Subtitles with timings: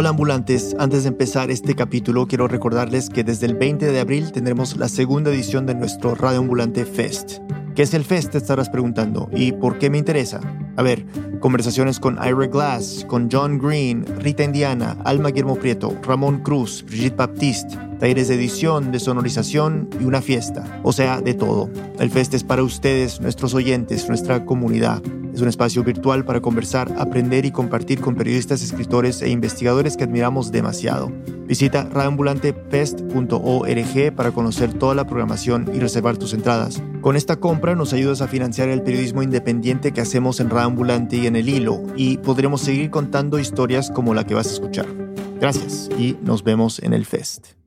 [0.00, 4.32] Hola ambulantes, antes de empezar este capítulo quiero recordarles que desde el 20 de abril
[4.32, 7.40] tendremos la segunda edición de nuestro Radio Ambulante Fest.
[7.74, 8.30] ¿Qué es el Fest?
[8.30, 9.28] Te estarás preguntando.
[9.30, 10.40] ¿Y por qué me interesa?
[10.76, 11.04] A ver,
[11.40, 17.16] conversaciones con Ira Glass, con John Green, Rita Indiana, Alma Guillermo Prieto, Ramón Cruz, Brigitte
[17.16, 20.80] Baptiste, talleres de edición, de sonorización y una fiesta.
[20.82, 21.70] O sea, de todo.
[22.00, 25.00] El Fest es para ustedes, nuestros oyentes, nuestra comunidad.
[25.32, 30.02] Es un espacio virtual para conversar, aprender y compartir con periodistas, escritores e investigadores que
[30.04, 31.12] admiramos demasiado.
[31.46, 36.82] Visita radioambulantefest.org para conocer toda la programación y reservar tus entradas.
[37.00, 41.26] Con esta compra nos ayudas a financiar el periodismo independiente que hacemos en Radioambulante y
[41.26, 44.86] en El Hilo y podremos seguir contando historias como la que vas a escuchar.
[45.40, 47.59] Gracias y nos vemos en el Fest.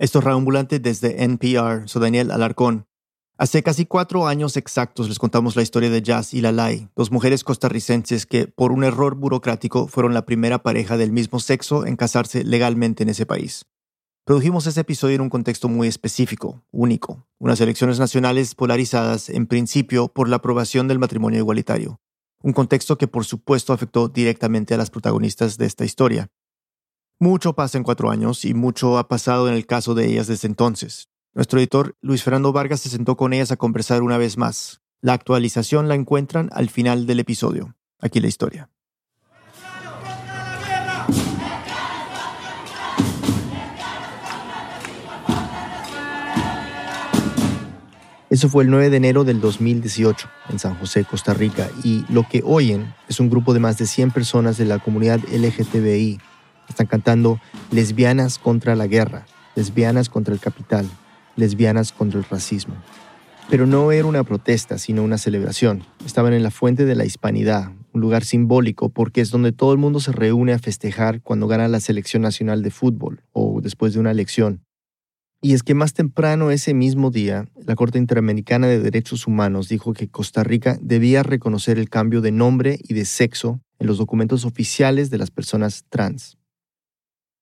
[0.00, 1.86] Esto es Radioambulante desde NPR.
[1.86, 2.86] Soy Daniel Alarcón.
[3.36, 7.44] Hace casi cuatro años exactos les contamos la historia de Jazz y Lalai, dos mujeres
[7.44, 12.44] costarricenses que, por un error burocrático, fueron la primera pareja del mismo sexo en casarse
[12.44, 13.66] legalmente en ese país.
[14.24, 20.08] Produjimos ese episodio en un contexto muy específico, único, unas elecciones nacionales polarizadas en principio
[20.08, 22.00] por la aprobación del matrimonio igualitario,
[22.42, 26.30] un contexto que por supuesto afectó directamente a las protagonistas de esta historia.
[27.22, 30.48] Mucho pasa en cuatro años y mucho ha pasado en el caso de ellas desde
[30.48, 31.10] entonces.
[31.34, 34.80] Nuestro editor Luis Fernando Vargas se sentó con ellas a conversar una vez más.
[35.02, 37.76] La actualización la encuentran al final del episodio.
[37.98, 38.70] Aquí la historia.
[48.30, 52.26] Eso fue el 9 de enero del 2018 en San José, Costa Rica, y lo
[52.26, 56.18] que oyen es un grupo de más de 100 personas de la comunidad LGTBI.
[56.70, 57.38] Están cantando
[57.70, 60.88] Lesbianas contra la guerra, lesbianas contra el capital,
[61.36, 62.74] lesbianas contra el racismo.
[63.50, 65.84] Pero no era una protesta, sino una celebración.
[66.06, 69.78] Estaban en la Fuente de la Hispanidad, un lugar simbólico porque es donde todo el
[69.78, 74.00] mundo se reúne a festejar cuando gana la selección nacional de fútbol o después de
[74.00, 74.62] una elección.
[75.42, 79.94] Y es que más temprano ese mismo día, la Corte Interamericana de Derechos Humanos dijo
[79.94, 84.44] que Costa Rica debía reconocer el cambio de nombre y de sexo en los documentos
[84.44, 86.36] oficiales de las personas trans.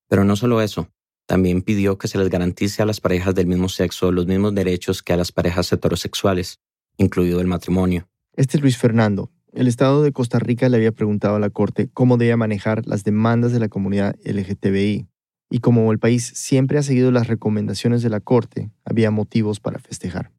[0.09, 0.89] Pero no solo eso,
[1.27, 5.03] también pidió que se les garantice a las parejas del mismo sexo los mismos derechos
[5.03, 6.59] que a las parejas heterosexuales,
[6.97, 8.09] incluido el matrimonio.
[8.35, 9.31] Este es Luis Fernando.
[9.53, 13.05] El Estado de Costa Rica le había preguntado a la Corte cómo debía manejar las
[13.05, 15.07] demandas de la comunidad LGTBI.
[15.51, 19.79] Y como el país siempre ha seguido las recomendaciones de la Corte, había motivos para
[19.79, 20.33] festejar.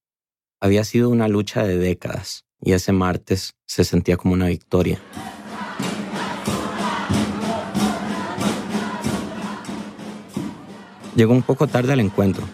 [0.60, 5.00] Había sido una lucha de décadas y ese martes se sentía como una victoria.
[11.20, 12.46] Llegó un poco tarde al encuentro.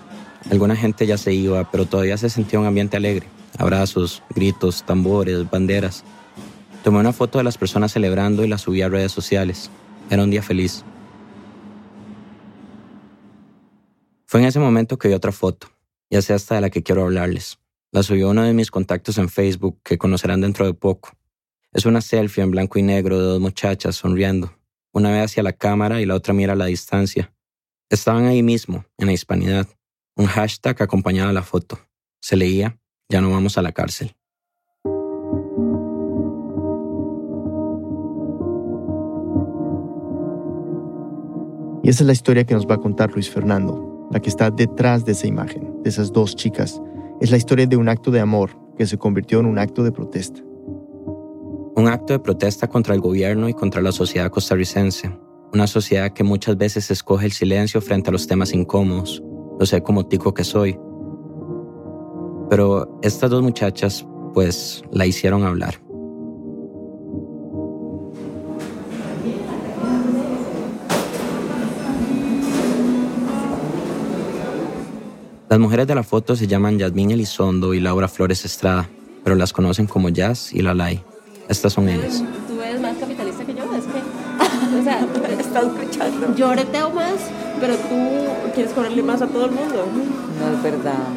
[0.49, 3.27] Alguna gente ya se iba, pero todavía se sentía un ambiente alegre.
[3.59, 6.03] Abrazos, gritos, tambores, banderas.
[6.83, 9.69] Tomé una foto de las personas celebrando y la subí a redes sociales.
[10.09, 10.83] Era un día feliz.
[14.25, 15.67] Fue en ese momento que vi otra foto,
[16.09, 17.59] ya sea hasta de la que quiero hablarles.
[17.91, 21.11] La subió uno de mis contactos en Facebook que conocerán dentro de poco.
[21.71, 24.57] Es una selfie en blanco y negro de dos muchachas sonriendo.
[24.91, 27.31] Una ve hacia la cámara y la otra mira a la distancia.
[27.89, 29.67] Estaban ahí mismo, en la hispanidad.
[30.15, 31.79] Un hashtag acompañaba la foto.
[32.19, 32.79] Se leía,
[33.09, 34.15] ya no vamos a la cárcel.
[41.83, 44.49] Y esa es la historia que nos va a contar Luis Fernando, la que está
[44.49, 46.81] detrás de esa imagen, de esas dos chicas.
[47.21, 49.91] Es la historia de un acto de amor que se convirtió en un acto de
[49.91, 50.41] protesta.
[51.75, 55.15] Un acto de protesta contra el gobierno y contra la sociedad costarricense,
[55.55, 59.23] una sociedad que muchas veces escoge el silencio frente a los temas incómodos.
[59.57, 60.77] Lo sé como tico que soy.
[62.49, 65.79] Pero estas dos muchachas, pues, la hicieron hablar.
[75.47, 78.89] Las mujeres de la foto se llaman Yasmín Elizondo y Laura Flores Estrada,
[79.23, 81.01] pero las conocen como Jazz y Lalai.
[81.47, 82.23] Estas son ellas.
[86.35, 87.15] Yo areteo más,
[87.59, 89.85] pero tú quieres cobrarle más a todo el mundo.
[90.39, 91.07] No es verdad.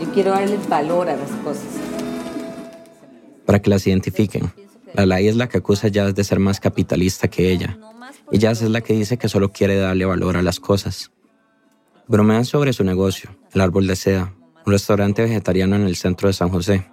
[0.00, 1.64] Yo quiero darle valor a las cosas.
[3.46, 4.52] Para que las identifiquen,
[4.94, 7.78] Lalai es la que acusa a Jazz de ser más capitalista que ella.
[8.30, 11.10] Y Jazz es la que dice que solo quiere darle valor a las cosas.
[12.08, 14.34] Bromean sobre su negocio, el árbol de seda,
[14.66, 16.86] un restaurante vegetariano en el centro de San José.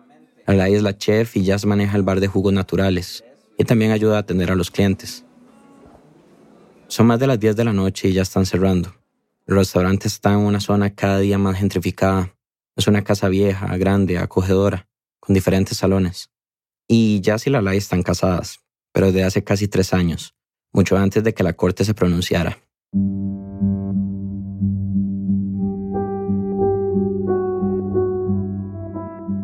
[0.47, 3.23] Lalai es la chef y Jazz maneja el bar de jugos naturales
[3.57, 5.25] y también ayuda a atender a los clientes.
[6.91, 8.93] Son más de las 10 de la noche y ya están cerrando.
[9.47, 12.35] El restaurante está en una zona cada día más gentrificada.
[12.75, 14.89] Es una casa vieja, grande, acogedora,
[15.21, 16.31] con diferentes salones.
[16.89, 18.59] Y Jazz y Lalai están casadas,
[18.91, 20.35] pero desde hace casi tres años.
[20.73, 22.57] mucho antes de que la corte se pronunciara.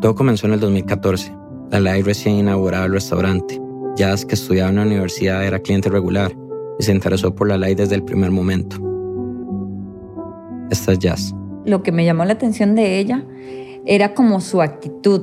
[0.02, 1.34] Todo comenzó en el 2014.
[1.72, 3.58] La Lai recién inauguraba el restaurante.
[3.96, 6.36] Jazz, que estudiaba en la universidad, era cliente regular
[6.80, 8.78] y se interesó por la Lai desde el primer momento.
[10.70, 11.36] Esta es Jazz.
[11.66, 13.24] Lo que me llamó la atención de ella
[13.86, 15.22] era como su actitud,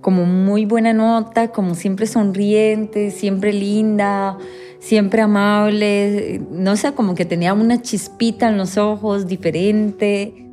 [0.00, 4.38] como muy buena nota, como siempre sonriente, siempre linda,
[4.78, 10.46] siempre amable, no sé, como que tenía una chispita en los ojos diferente.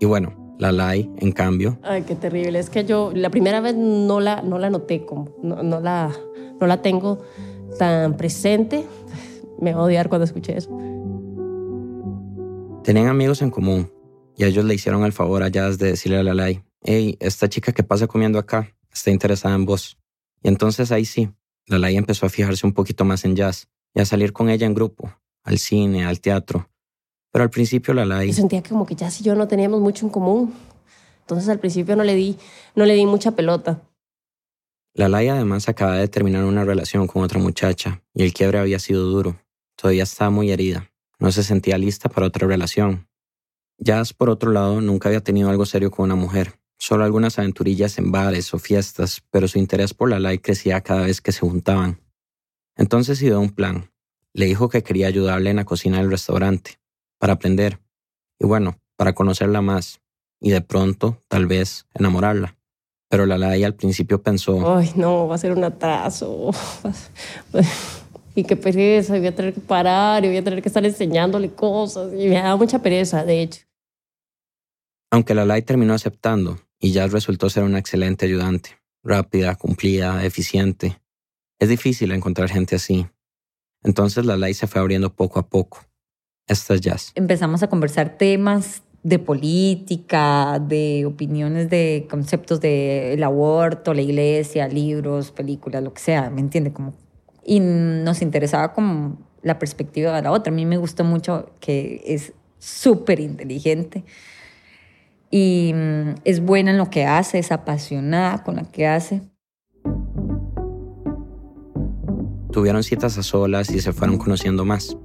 [0.00, 1.78] Y bueno, la Lai, en cambio.
[1.82, 2.58] Ay, qué terrible.
[2.58, 6.10] Es que yo la primera vez no la, no la noté, como, no, la,
[6.60, 7.20] no la tengo
[7.78, 8.84] tan presente.
[9.60, 10.70] Me voy a odiar cuando escuché eso.
[12.82, 13.90] Tenían amigos en común
[14.36, 17.48] y ellos le hicieron el favor a Jazz de decirle a la Lai, hey, esta
[17.48, 19.96] chica que pasa comiendo acá está interesada en vos.
[20.42, 21.30] Y entonces ahí sí,
[21.66, 24.66] la Lai empezó a fijarse un poquito más en Jazz y a salir con ella
[24.66, 25.10] en grupo,
[25.44, 26.68] al cine, al teatro,
[27.34, 28.28] pero al principio la Lai...
[28.28, 30.54] Yo sentía como que ya si yo no teníamos mucho en común.
[31.22, 32.36] Entonces al principio no le di,
[32.74, 33.80] no le di mucha pelota.
[34.96, 39.02] La además acaba de terminar una relación con otra muchacha y el quiebre había sido
[39.02, 39.40] duro.
[39.74, 40.92] Todavía estaba muy herida.
[41.18, 43.08] No se sentía lista para otra relación.
[43.76, 46.60] Jazz, por otro lado, nunca había tenido algo serio con una mujer.
[46.78, 51.20] Solo algunas aventurillas en bares o fiestas, pero su interés por la crecía cada vez
[51.20, 52.00] que se juntaban.
[52.76, 53.90] Entonces ideó un plan.
[54.32, 56.78] Le dijo que quería ayudarle en la cocina del restaurante
[57.18, 57.80] para aprender
[58.38, 60.00] y bueno, para conocerla más
[60.40, 62.56] y de pronto, tal vez, enamorarla.
[63.14, 64.76] Pero la Lai al principio pensó...
[64.76, 66.50] Ay, no, va a ser un atraso.
[68.34, 71.52] y qué pereza, voy a tener que parar y voy a tener que estar enseñándole
[71.52, 72.12] cosas.
[72.12, 73.60] Y me da mucha pereza, de hecho.
[75.12, 78.70] Aunque la Lai terminó aceptando y ya resultó ser una excelente ayudante,
[79.04, 81.00] rápida, cumplida, eficiente.
[81.60, 83.06] Es difícil encontrar gente así.
[83.84, 85.78] Entonces la Lai se fue abriendo poco a poco
[86.48, 87.12] estas jazz.
[87.14, 95.30] Empezamos a conversar temas de política, de opiniones de conceptos del aborto, la iglesia, libros,
[95.30, 96.72] películas, lo que sea, ¿me entiende?
[96.72, 96.94] Como,
[97.44, 100.50] y nos interesaba como la perspectiva de la otra.
[100.50, 104.04] A mí me gustó mucho que es súper inteligente
[105.30, 109.20] y mm, es buena en lo que hace, es apasionada con lo que hace.
[112.50, 114.96] Tuvieron citas a solas y se fueron conociendo más.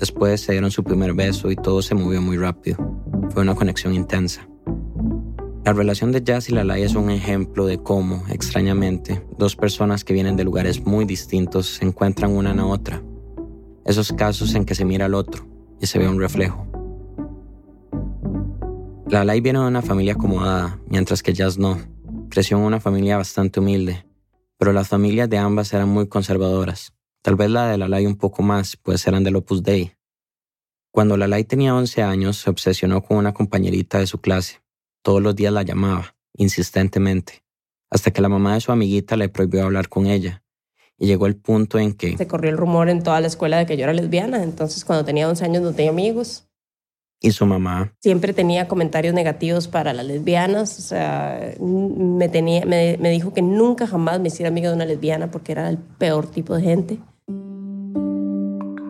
[0.00, 2.78] Después se dieron su primer beso y todo se movió muy rápido.
[3.28, 4.48] Fue una conexión intensa.
[5.62, 10.14] La relación de Jazz y Lalai es un ejemplo de cómo, extrañamente, dos personas que
[10.14, 13.02] vienen de lugares muy distintos se encuentran una en la otra.
[13.84, 15.46] Esos casos en que se mira al otro
[15.78, 16.66] y se ve un reflejo.
[19.06, 21.78] Lalai viene de una familia acomodada, mientras que Jazz no.
[22.30, 24.06] Creció en una familia bastante humilde,
[24.56, 26.94] pero las familias de ambas eran muy conservadoras.
[27.22, 29.92] Tal vez la de Lalai un poco más, pues eran del Opus Dei.
[30.90, 34.62] Cuando Lalai tenía 11 años, se obsesionó con una compañerita de su clase.
[35.02, 37.44] Todos los días la llamaba, insistentemente,
[37.90, 40.42] hasta que la mamá de su amiguita le prohibió hablar con ella.
[40.98, 42.16] Y llegó el punto en que...
[42.16, 45.04] Se corrió el rumor en toda la escuela de que yo era lesbiana, entonces cuando
[45.04, 46.49] tenía 11 años no tenía amigos.
[47.22, 47.92] ¿Y su mamá?
[48.00, 53.42] Siempre tenía comentarios negativos para las lesbianas, o sea, me, tenía, me, me dijo que
[53.42, 56.98] nunca jamás me hiciera amiga de una lesbiana porque era el peor tipo de gente.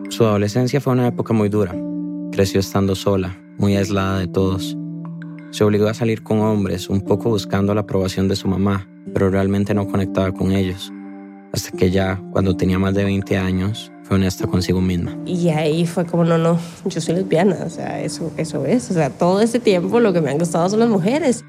[0.09, 1.75] Su adolescencia fue una época muy dura.
[2.31, 4.77] Creció estando sola, muy aislada de todos.
[5.51, 9.29] Se obligó a salir con hombres, un poco buscando la aprobación de su mamá, pero
[9.29, 10.91] realmente no conectaba con ellos.
[11.51, 15.17] Hasta que ya, cuando tenía más de 20 años, fue honesta consigo misma.
[15.25, 18.91] Y ahí fue como, no, no, yo soy lesbiana, o sea, eso, eso es.
[18.91, 21.45] O sea, todo este tiempo lo que me han gustado son las mujeres.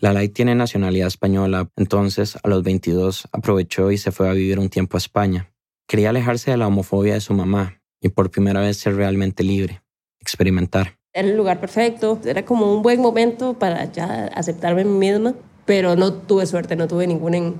[0.00, 4.68] Lalai tiene nacionalidad española, entonces a los 22 aprovechó y se fue a vivir un
[4.68, 5.52] tiempo a España.
[5.86, 9.82] Quería alejarse de la homofobia de su mamá y por primera vez ser realmente libre,
[10.18, 10.98] experimentar.
[11.12, 15.34] Era el lugar perfecto, era como un buen momento para ya aceptarme a mí misma,
[15.66, 17.54] pero no tuve suerte, no tuve ninguna...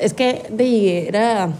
[0.00, 1.52] Es que de, era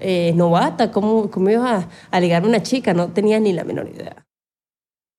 [0.00, 2.94] eh, novata, ¿cómo, cómo iba a, ligarme a una chica?
[2.94, 4.26] No tenía ni la menor idea.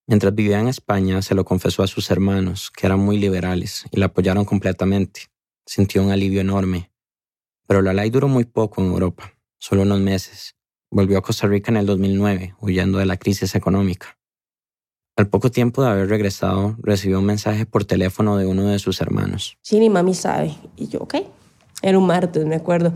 [0.06, 3.98] Mientras vivía en España, se lo confesó a sus hermanos, que eran muy liberales, y
[3.98, 5.22] la apoyaron completamente.
[5.64, 6.90] Sintió un alivio enorme.
[7.66, 10.56] Pero la ley duró muy poco en Europa solo unos meses.
[10.90, 14.18] Volvió a Costa Rica en el 2009, huyendo de la crisis económica.
[15.16, 19.00] Al poco tiempo de haber regresado, recibió un mensaje por teléfono de uno de sus
[19.00, 19.56] hermanos.
[19.62, 20.56] Sí, mami sabe.
[20.76, 21.14] Y yo, ok.
[21.80, 22.92] Era un martes, me acuerdo.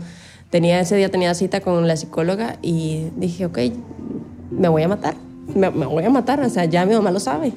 [0.49, 3.59] Tenía, ese día tenía cita con la psicóloga y dije, ok,
[4.51, 5.15] me voy a matar.
[5.53, 7.51] Me, me voy a matar, o sea, ya mi mamá lo sabe.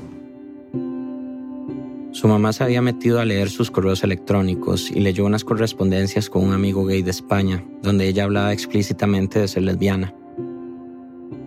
[2.12, 6.42] Su mamá se había metido a leer sus correos electrónicos y leyó unas correspondencias con
[6.44, 10.12] un amigo gay de España, donde ella hablaba explícitamente de ser lesbiana.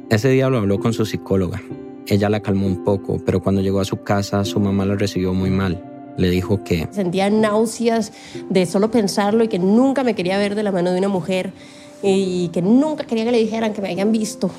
[0.09, 1.61] Ese día lo habló con su psicóloga.
[2.07, 5.33] Ella la calmó un poco, pero cuando llegó a su casa su mamá lo recibió
[5.33, 5.92] muy mal.
[6.17, 6.87] Le dijo que...
[6.91, 8.11] Sentía náuseas
[8.49, 11.51] de solo pensarlo y que nunca me quería ver de la mano de una mujer
[12.01, 14.51] y que nunca quería que le dijeran que me habían visto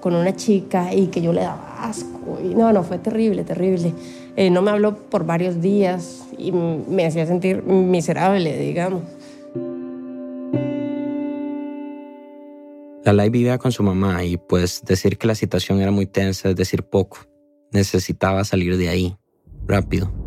[0.00, 2.38] con una chica y que yo le daba asco.
[2.42, 3.92] Y no, no, fue terrible, terrible.
[4.36, 9.02] Eh, no me habló por varios días y me hacía sentir miserable, digamos.
[13.04, 16.56] Lalai vivía con su mamá y pues decir que la situación era muy tensa es
[16.56, 17.18] decir poco.
[17.72, 19.16] Necesitaba salir de ahí,
[19.66, 20.19] rápido.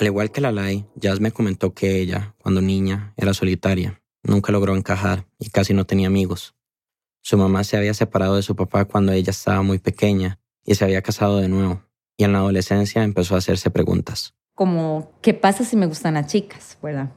[0.00, 4.74] Al igual que Lalai, Jazz me comentó que ella, cuando niña, era solitaria, nunca logró
[4.74, 6.54] encajar y casi no tenía amigos.
[7.20, 10.84] Su mamá se había separado de su papá cuando ella estaba muy pequeña y se
[10.84, 11.82] había casado de nuevo
[12.16, 14.32] y en la adolescencia empezó a hacerse preguntas.
[14.54, 16.78] Como, ¿qué pasa si me gustan las chicas?
[16.82, 17.12] ¿Verdad?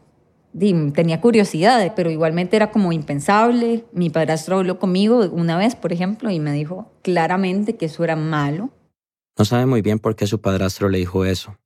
[0.93, 3.85] tenía curiosidad, pero igualmente era como impensable.
[3.93, 8.17] Mi padrastro habló conmigo una vez, por ejemplo, y me dijo claramente que eso era
[8.17, 8.71] malo.
[9.37, 11.57] No sabe muy bien por qué su padrastro le dijo eso.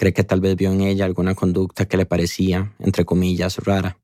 [0.00, 3.98] Cree que tal vez vio en ella alguna conducta que le parecía, entre comillas, rara.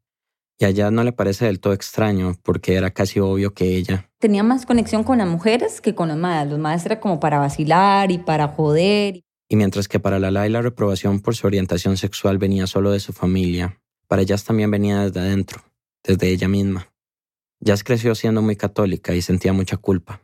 [0.59, 4.11] Y allá no le parece del todo extraño, porque era casi obvio que ella...
[4.19, 6.50] Tenía más conexión con las mujeres que con las madres.
[6.50, 9.23] Los madres era como para vacilar y para joder.
[9.49, 13.15] Y mientras que para Lala la reprobación por su orientación sexual venía solo de su
[13.15, 15.62] familia, para Jazz también venía desde adentro,
[16.05, 16.93] desde ella misma.
[17.61, 20.21] Jazz creció siendo muy católica y sentía mucha culpa.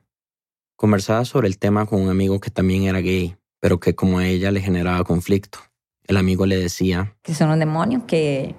[0.76, 4.26] Conversaba sobre el tema con un amigo que también era gay, pero que como a
[4.26, 5.60] ella le generaba conflicto.
[6.08, 7.14] El amigo le decía...
[7.22, 8.56] Que son un demonio, que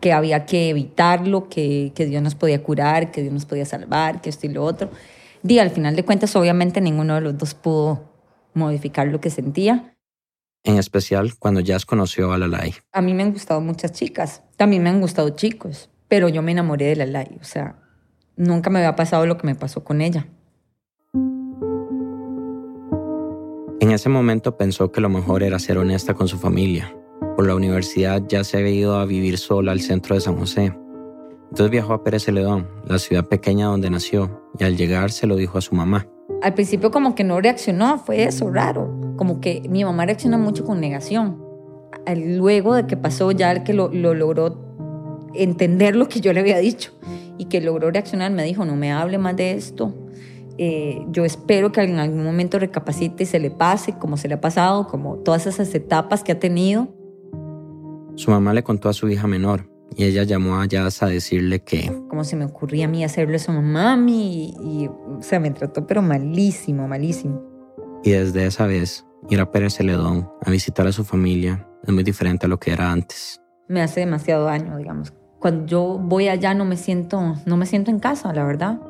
[0.00, 4.20] que había que evitarlo, que, que, Dios nos podía curar, que Dios nos podía salvar,
[4.20, 4.90] que esto y lo otro.
[5.42, 8.12] Y al final de cuentas, obviamente ninguno de los dos pudo
[8.54, 9.96] modificar lo que sentía.
[10.64, 12.74] En especial cuando Jazz conoció a Lalai.
[12.92, 16.52] A mí me han gustado muchas chicas, también me han gustado chicos, pero yo me
[16.52, 17.76] enamoré de Lalai, o sea,
[18.36, 20.28] nunca me había pasado lo que me pasó con ella.
[23.86, 26.92] En ese momento pensó que lo mejor era ser honesta con su familia,
[27.36, 30.76] por la universidad ya se había ido a vivir sola al centro de San José.
[31.50, 35.36] Entonces viajó a Pérez Celedón, la ciudad pequeña donde nació, y al llegar se lo
[35.36, 36.08] dijo a su mamá.
[36.42, 40.64] Al principio como que no reaccionó, fue eso raro, como que mi mamá reacciona mucho
[40.64, 41.40] con negación.
[42.16, 46.90] Luego de que pasó ya que lo, logró entender lo que yo le había dicho
[47.38, 49.94] y que logró reaccionar, me dijo, no me hable más de esto,
[50.58, 54.34] eh, yo espero que en algún momento recapacite y se le pase como se le
[54.34, 56.88] ha pasado, como todas esas etapas que ha tenido.
[58.14, 61.60] Su mamá le contó a su hija menor y ella llamó a Jazz a decirle
[61.60, 61.92] que...
[62.08, 65.86] Como se me ocurría a mí hacerle eso a mami y, o sea, me trató
[65.86, 67.42] pero malísimo, malísimo.
[68.02, 72.04] Y desde esa vez, ir a Pérez Celedón a visitar a su familia es muy
[72.04, 73.40] diferente a lo que era antes.
[73.68, 75.12] Me hace demasiado daño, digamos.
[75.38, 78.80] Cuando yo voy allá no me siento, no me siento en casa, la verdad.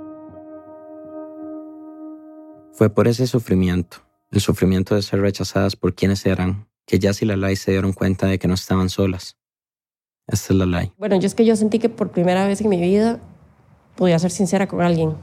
[2.76, 7.24] Fue por ese sufrimiento, el sufrimiento de ser rechazadas por quienes eran, que Jazz y
[7.24, 9.38] Lalai se dieron cuenta de que no estaban solas.
[10.26, 10.92] Esta es Lalai.
[10.98, 13.18] Bueno, yo es que yo sentí que por primera vez en mi vida
[13.96, 15.14] podía ser sincera con alguien,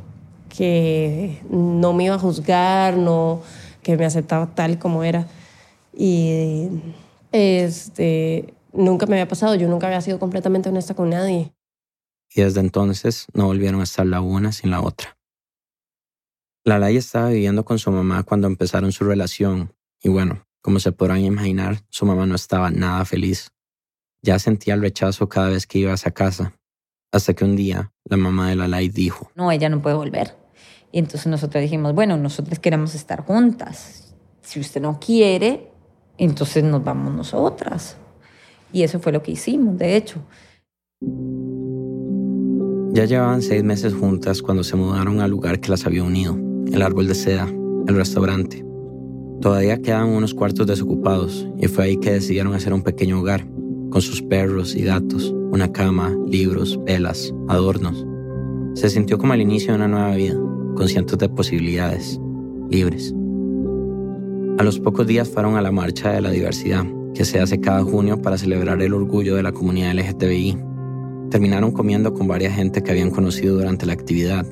[0.50, 3.43] que no me iba a juzgar, no,
[3.83, 5.27] que me aceptaba tal como era.
[5.95, 6.69] Y
[7.31, 11.53] este, nunca me había pasado, yo nunca había sido completamente honesta con nadie.
[12.33, 15.15] Y desde entonces no volvieron a estar la una sin la otra.
[16.65, 21.20] Lalai estaba viviendo con su mamá cuando empezaron su relación y bueno, como se podrán
[21.20, 23.51] imaginar, su mamá no estaba nada feliz.
[24.22, 26.53] Ya sentía el rechazo cada vez que iba a casa,
[27.12, 30.38] hasta que un día la mamá de Lalai dijo, no, ella no puede volver.
[30.93, 34.15] Y entonces nosotros dijimos, bueno, nosotros queremos estar juntas.
[34.41, 35.70] Si usted no quiere,
[36.17, 37.98] entonces nos vamos nosotras.
[38.72, 40.22] Y eso fue lo que hicimos, de hecho.
[42.93, 46.38] Ya llevaban seis meses juntas cuando se mudaron al lugar que las había unido,
[46.72, 47.48] el árbol de seda,
[47.88, 48.65] el restaurante.
[49.41, 53.46] Todavía quedaban unos cuartos desocupados y fue ahí que decidieron hacer un pequeño hogar,
[53.89, 58.05] con sus perros y gatos, una cama, libros, velas, adornos.
[58.74, 60.36] Se sintió como el inicio de una nueva vida,
[60.75, 62.20] con cientos de posibilidades,
[62.70, 63.13] libres.
[64.58, 67.84] A los pocos días fueron a la Marcha de la Diversidad, que se hace cada
[67.84, 70.58] junio para celebrar el orgullo de la comunidad LGTBI.
[71.29, 74.46] Terminaron comiendo con varias gente que habían conocido durante la actividad,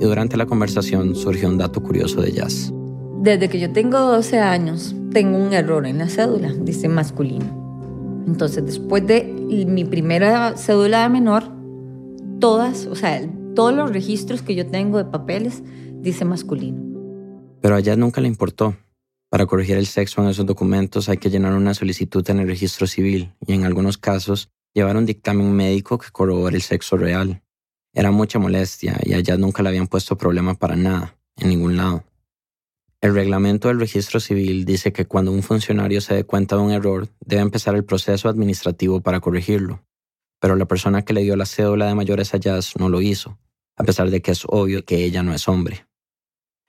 [0.00, 2.72] y durante la conversación surgió un dato curioso de Jazz.
[3.20, 8.24] Desde que yo tengo 12 años, tengo un error en la cédula, dice masculino.
[8.26, 11.44] Entonces, después de mi primera cédula de menor,
[12.40, 13.20] todas, o sea,
[13.54, 15.62] todos los registros que yo tengo de papeles,
[16.00, 16.82] dice masculino.
[17.60, 18.74] Pero a ella nunca le importó.
[19.28, 22.86] Para corregir el sexo en esos documentos hay que llenar una solicitud en el registro
[22.86, 27.42] civil y en algunos casos llevar un dictamen médico que corrobore el sexo real.
[27.92, 32.04] Era mucha molestia y allá nunca le habían puesto problema para nada, en ningún lado.
[33.00, 36.70] El reglamento del registro civil dice que cuando un funcionario se dé cuenta de un
[36.70, 39.82] error, debe empezar el proceso administrativo para corregirlo.
[40.38, 43.38] Pero la persona que le dio la cédula de mayores a Jazz no lo hizo,
[43.76, 45.86] a pesar de que es obvio que ella no es hombre.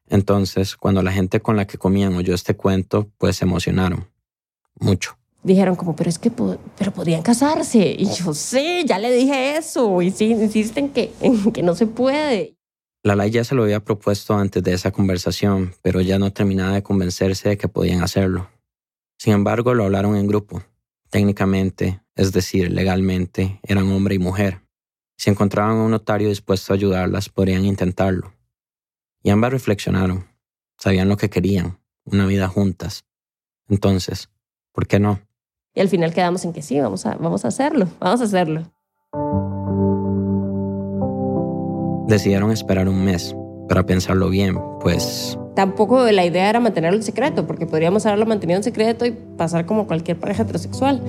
[0.09, 4.09] Entonces, cuando la gente con la que comían oyó este cuento, pues se emocionaron.
[4.75, 5.20] Mucho.
[5.43, 6.93] Dijeron como, pero es que pero
[7.23, 7.95] casarse.
[7.97, 10.01] Y yo, sé, ya le dije eso.
[10.01, 11.11] Y sí, insisten que,
[11.53, 12.55] que no se puede.
[13.03, 16.75] La ley ya se lo había propuesto antes de esa conversación, pero ya no terminaba
[16.75, 18.49] de convencerse de que podían hacerlo.
[19.17, 20.61] Sin embargo, lo hablaron en grupo.
[21.09, 24.61] Técnicamente, es decir, legalmente, eran hombre y mujer.
[25.17, 28.33] Si encontraban a un notario dispuesto a ayudarlas, podrían intentarlo.
[29.23, 30.27] Y ambas reflexionaron.
[30.77, 33.05] Sabían lo que querían, una vida juntas.
[33.67, 34.29] Entonces,
[34.71, 35.21] ¿por qué no?
[35.73, 38.63] Y al final quedamos en que sí, vamos a, vamos a hacerlo, vamos a hacerlo.
[42.07, 43.33] Decidieron esperar un mes
[43.69, 45.37] para pensarlo bien, pues...
[45.55, 49.65] Tampoco la idea era mantenerlo en secreto, porque podríamos haberlo mantenido en secreto y pasar
[49.65, 51.01] como cualquier pareja heterosexual.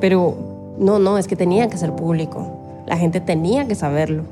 [0.00, 2.84] Pero no, no, es que tenía que ser público.
[2.86, 4.24] La gente tenía que saberlo.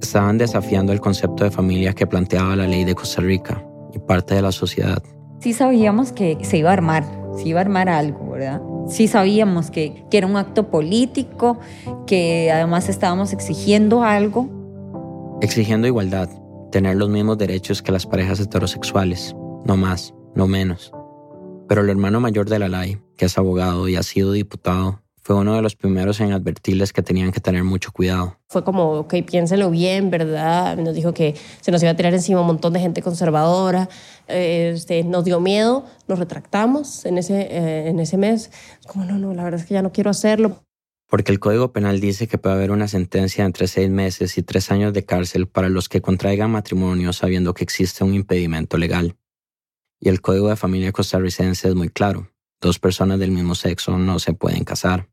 [0.00, 4.34] Estaban desafiando el concepto de familia que planteaba la ley de Costa Rica y parte
[4.34, 5.02] de la sociedad.
[5.40, 7.04] Sí sabíamos que se iba a armar,
[7.36, 8.60] se iba a armar algo, ¿verdad?
[8.92, 11.58] Sí sabíamos que, era un acto político,
[12.06, 14.62] que además estábamos exigiendo algo
[15.42, 16.28] exigiendo igualdad,
[16.70, 19.34] tener los mismos derechos que las parejas heterosexuales,
[19.64, 20.92] no más, no menos.
[21.68, 25.54] Pero el hermano mayor de Lalai, que es abogado y ha sido diputado, fue uno
[25.54, 28.38] de los primeros en advertirles que tenían que tener mucho cuidado.
[28.48, 30.76] Fue como, ok, piénsenlo bien, ¿verdad?
[30.76, 33.88] Nos dijo que se nos iba a tirar encima un montón de gente conservadora,
[34.26, 38.50] este, nos dio miedo, nos retractamos en ese, eh, en ese mes.
[38.86, 40.62] Como, no, no, la verdad es que ya no quiero hacerlo
[41.12, 44.70] porque el Código Penal dice que puede haber una sentencia entre seis meses y tres
[44.70, 49.18] años de cárcel para los que contraigan matrimonio sabiendo que existe un impedimento legal.
[50.00, 52.32] Y el Código de Familia costarricense es muy claro.
[52.62, 55.11] Dos personas del mismo sexo no se pueden casar.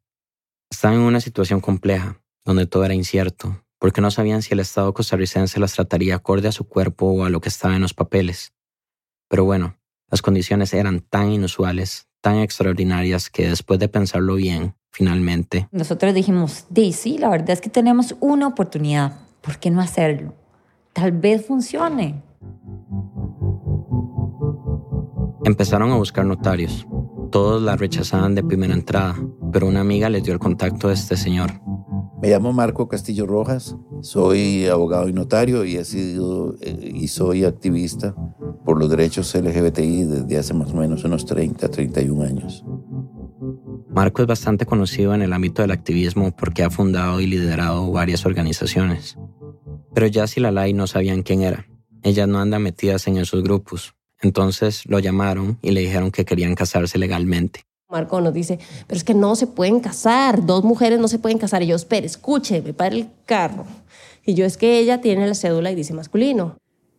[0.72, 4.94] Estaban en una situación compleja, donde todo era incierto, porque no sabían si el Estado
[4.94, 8.54] costarricense las trataría acorde a su cuerpo o a lo que estaba en los papeles.
[9.30, 9.78] Pero bueno,
[10.12, 15.68] las condiciones eran tan inusuales, tan extraordinarias, que después de pensarlo bien, finalmente.
[15.72, 20.36] Nosotros dijimos, sí, la verdad es que tenemos una oportunidad, ¿por qué no hacerlo?
[20.94, 22.22] Tal vez funcione.
[25.46, 26.86] Empezaron a buscar notarios.
[27.32, 29.16] Todos la rechazaban de primera entrada,
[29.52, 31.52] pero una amiga les dio el contacto de este señor.
[32.22, 37.46] Me llamo Marco Castillo Rojas, soy abogado y notario y he sido eh, y soy
[37.46, 38.14] activista
[38.66, 42.66] por los derechos LGBTI desde hace más o menos unos 30, 31 años.
[43.90, 48.26] Marco es bastante conocido en el ámbito del activismo porque ha fundado y liderado varias
[48.26, 49.18] organizaciones.
[49.94, 51.66] Pero Jazz y Lalai no sabían quién era.
[52.04, 53.96] Ellas no andan metidas en esos grupos.
[54.22, 57.69] Entonces lo llamaron y le dijeron que querían casarse legalmente.
[57.89, 61.38] Marco nos dice, pero es que no se pueden casar, dos mujeres no se pueden
[61.38, 61.63] casar.
[61.63, 63.65] Y yo, espere, escuche, me para el carro.
[64.25, 66.56] Y yo, es que ella tiene la cédula y dice masculino.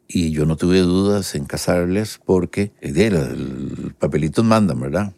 [0.09, 5.12] Y yo no tuve dudas en casarles porque eh, el papelitos mandan, ¿verdad?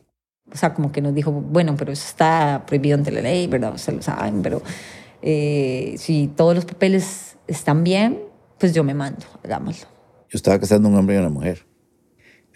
[0.53, 3.77] o sea, como que nos dijo, bueno, pero eso está prohibido ante la ley, ¿verdad?
[3.77, 4.63] Se lo saben, pero
[5.23, 8.21] eh, si todos los papeles están bien,
[8.59, 9.87] pues yo me mando, hagámoslo.
[10.29, 11.67] Yo estaba casando un hombre y una mujer.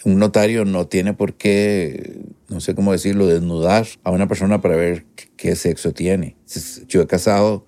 [0.05, 4.77] Un notario no tiene por qué, no sé cómo decirlo, desnudar a una persona para
[4.77, 5.05] ver
[5.37, 6.37] qué sexo tiene.
[6.89, 7.65] Yo he casado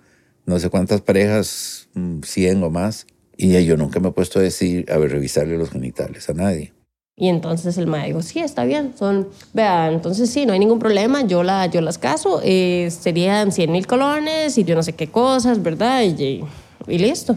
[0.49, 1.89] no sé cuántas parejas,
[2.23, 5.71] 100 o más, y yo nunca me he puesto a decir, a ver, revisarle los
[5.71, 6.73] genitales a nadie.
[7.17, 10.79] Y entonces el maestro dijo, sí, está bien, son, vea, entonces sí, no hay ningún
[10.79, 14.95] problema, yo, la, yo las caso, eh, serían 100 mil colones y yo no sé
[14.95, 16.03] qué cosas, ¿verdad?
[16.05, 16.43] Y,
[16.87, 17.37] y listo.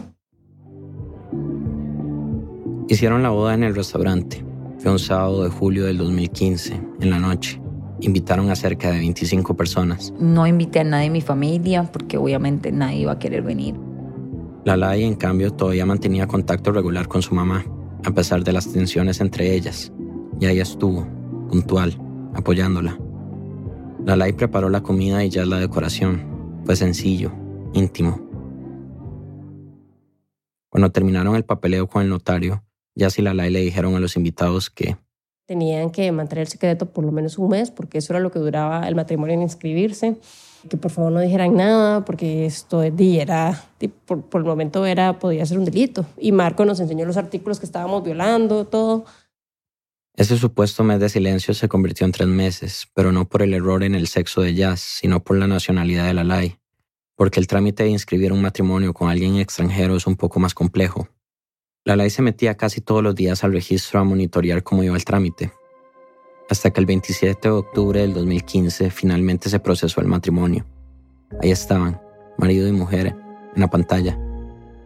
[2.88, 4.51] Hicieron la boda en el restaurante.
[4.82, 7.60] Fue un sábado de julio del 2015, en la noche.
[8.00, 10.12] Invitaron a cerca de 25 personas.
[10.18, 13.76] No invité a nadie de mi familia porque obviamente nadie iba a querer venir.
[14.64, 17.64] La Lai, en cambio, todavía mantenía contacto regular con su mamá
[18.04, 19.92] a pesar de las tensiones entre ellas,
[20.40, 21.06] y ahí estuvo,
[21.48, 21.96] puntual,
[22.34, 22.98] apoyándola.
[24.04, 26.60] Lalai preparó la comida y ya la decoración.
[26.64, 27.32] Fue sencillo,
[27.72, 28.20] íntimo.
[30.68, 32.64] Cuando terminaron el papeleo con el notario,
[32.94, 34.96] Jazz y Lalai le dijeron a los invitados que
[35.46, 38.38] tenían que mantener el secreto por lo menos un mes, porque eso era lo que
[38.38, 40.16] duraba el matrimonio en inscribirse
[40.68, 43.64] que por favor no dijeran nada, porque esto era,
[44.06, 46.06] por, por, el momento era, podía ser un delito.
[46.18, 49.04] Y Marco nos enseñó los artículos que estábamos violando, todo.
[50.14, 53.82] Ese supuesto mes de silencio se convirtió en tres meses, pero no por el error
[53.82, 56.56] en el sexo de Jazz, sino por la nacionalidad de la ley,
[57.16, 61.08] porque el trámite de inscribir un matrimonio con alguien extranjero es un poco más complejo.
[61.84, 65.04] La ley se metía casi todos los días al registro a monitorear cómo iba el
[65.04, 65.50] trámite,
[66.48, 70.64] hasta que el 27 de octubre del 2015 finalmente se procesó el matrimonio.
[71.42, 72.00] Ahí estaban,
[72.38, 74.16] marido y mujer, en la pantalla.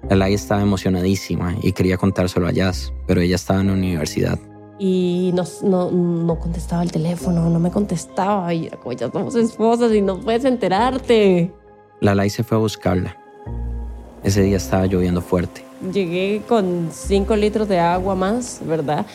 [0.09, 4.39] La ley estaba emocionadísima y quería contárselo a Jazz, pero ella estaba en la universidad
[4.79, 9.35] y no, no, no, contestaba el teléfono, no me contestaba y era como ya somos
[9.35, 11.53] esposas y no puedes enterarte.
[12.01, 13.17] La Lai se fue a buscarla.
[14.23, 15.66] Ese día estaba lloviendo fuerte.
[15.93, 19.07] Llegué con cinco litros de agua más, ¿verdad?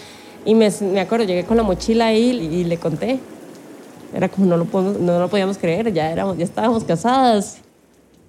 [0.46, 3.20] Y me, me acuerdo, llegué con la mochila ahí y, le conté.
[4.14, 7.60] Era como no lo, no lo podíamos creer, ya, éramos, ya estábamos casadas.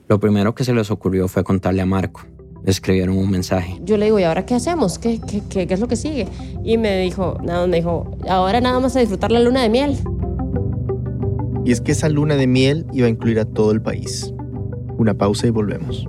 [0.08, 2.20] Lo primero que se les ocurrió fue contarle a Marco,
[2.64, 3.80] escribieron un mensaje.
[3.82, 4.98] Yo le digo, ¿y ahora qué hacemos?
[4.98, 6.28] ¿Qué, qué, qué, es lo que sigue?
[6.62, 9.98] Y me dijo, nada, me dijo, ahora nada más a disfrutar la luna de miel.
[11.64, 14.34] Y es que esa luna de miel iba a incluir a todo el país.
[14.98, 16.06] Una pausa y volvemos.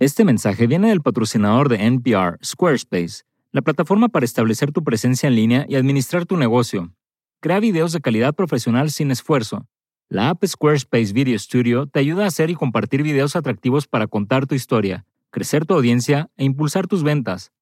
[0.00, 5.34] Este mensaje viene del patrocinador de NPR, Squarespace, la plataforma para establecer tu presencia en
[5.34, 6.92] línea y administrar tu negocio.
[7.40, 9.66] Crea videos de calidad profesional sin esfuerzo
[10.10, 14.46] la app Squarespace Video Studio te ayuda a hacer y compartir videos atractivos para contar
[14.46, 17.52] tu historia, crecer tu audiencia e impulsar tus ventas.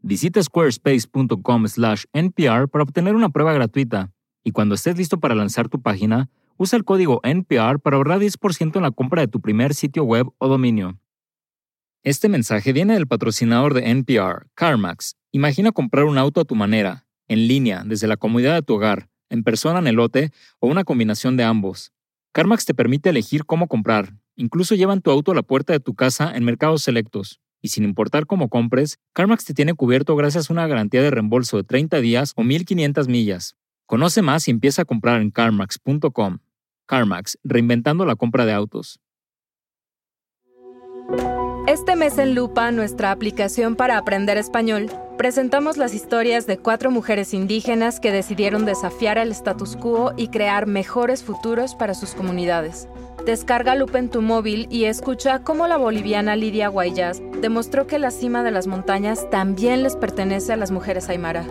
[0.00, 4.12] Visita squarespace.com/npr para obtener una prueba gratuita
[4.44, 8.76] y cuando estés listo para lanzar tu página, usa el código NPR para ahorrar 10%
[8.76, 10.98] en la compra de tu primer sitio web o dominio.
[12.02, 15.16] Este mensaje viene del patrocinador de NPR, CarMax.
[15.32, 19.08] Imagina comprar un auto a tu manera, en línea, desde la comodidad de tu hogar
[19.30, 20.30] en persona en el lote
[20.60, 21.92] o una combinación de ambos.
[22.32, 24.14] CarMax te permite elegir cómo comprar.
[24.36, 27.40] Incluso llevan tu auto a la puerta de tu casa en mercados selectos.
[27.60, 31.56] Y sin importar cómo compres, CarMax te tiene cubierto gracias a una garantía de reembolso
[31.56, 33.56] de 30 días o 1500 millas.
[33.86, 36.38] Conoce más y empieza a comprar en carmax.com.
[36.86, 39.00] CarMax, reinventando la compra de autos.
[41.68, 47.34] Este mes en Lupa, nuestra aplicación para aprender español, presentamos las historias de cuatro mujeres
[47.34, 52.88] indígenas que decidieron desafiar el status quo y crear mejores futuros para sus comunidades.
[53.26, 58.12] Descarga Lupa en tu móvil y escucha cómo la boliviana Lidia Guayas demostró que la
[58.12, 61.44] cima de las montañas también les pertenece a las mujeres aymara.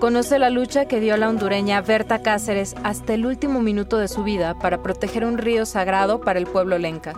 [0.00, 4.22] Conoce la lucha que dio la hondureña Berta Cáceres hasta el último minuto de su
[4.22, 7.14] vida para proteger un río sagrado para el pueblo lenca.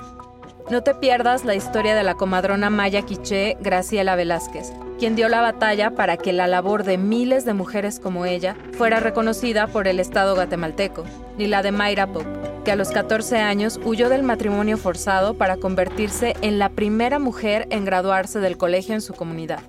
[0.71, 5.43] No te pierdas la historia de la comadrona maya quiché Graciela Velázquez, quien dio la
[5.43, 10.01] batalla para que la labor de miles de mujeres como ella fuera reconocida por el
[10.01, 11.05] Estado guatemalteco,
[11.37, 12.25] ni la de Mayra Pop,
[12.65, 17.67] que a los 14 años huyó del matrimonio forzado para convertirse en la primera mujer
[17.69, 19.61] en graduarse del colegio en su comunidad.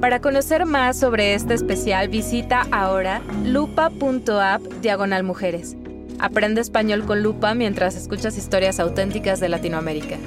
[0.00, 5.76] Para conocer más sobre este especial, visita ahora lupa.app diagonal mujeres
[6.22, 10.18] Aprende español con lupa mientras escuchas historias auténticas de Latinoamérica.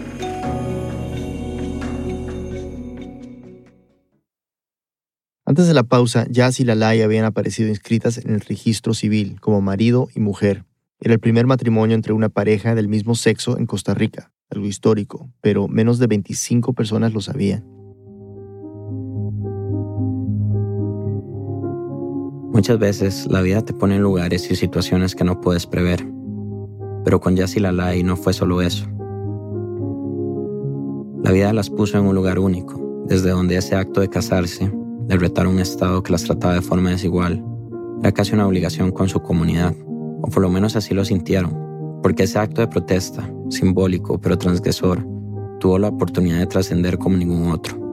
[5.45, 9.61] Antes de la pausa, Jazz y Lalai habían aparecido inscritas en el registro civil como
[9.61, 10.65] marido y mujer.
[10.99, 15.31] Era el primer matrimonio entre una pareja del mismo sexo en Costa Rica, algo histórico,
[15.39, 17.74] pero menos de 25 personas lo sabían.
[22.55, 26.07] Muchas veces la vida te pone en lugares y situaciones que no puedes prever,
[27.03, 28.85] pero con Yassi Lalai no fue solo eso.
[31.21, 35.17] La vida las puso en un lugar único, desde donde ese acto de casarse, de
[35.17, 37.43] retar un Estado que las trataba de forma desigual,
[37.99, 39.75] era casi una obligación con su comunidad,
[40.21, 45.05] o por lo menos así lo sintieron, porque ese acto de protesta, simbólico pero transgresor,
[45.59, 47.84] tuvo la oportunidad de trascender como ningún otro.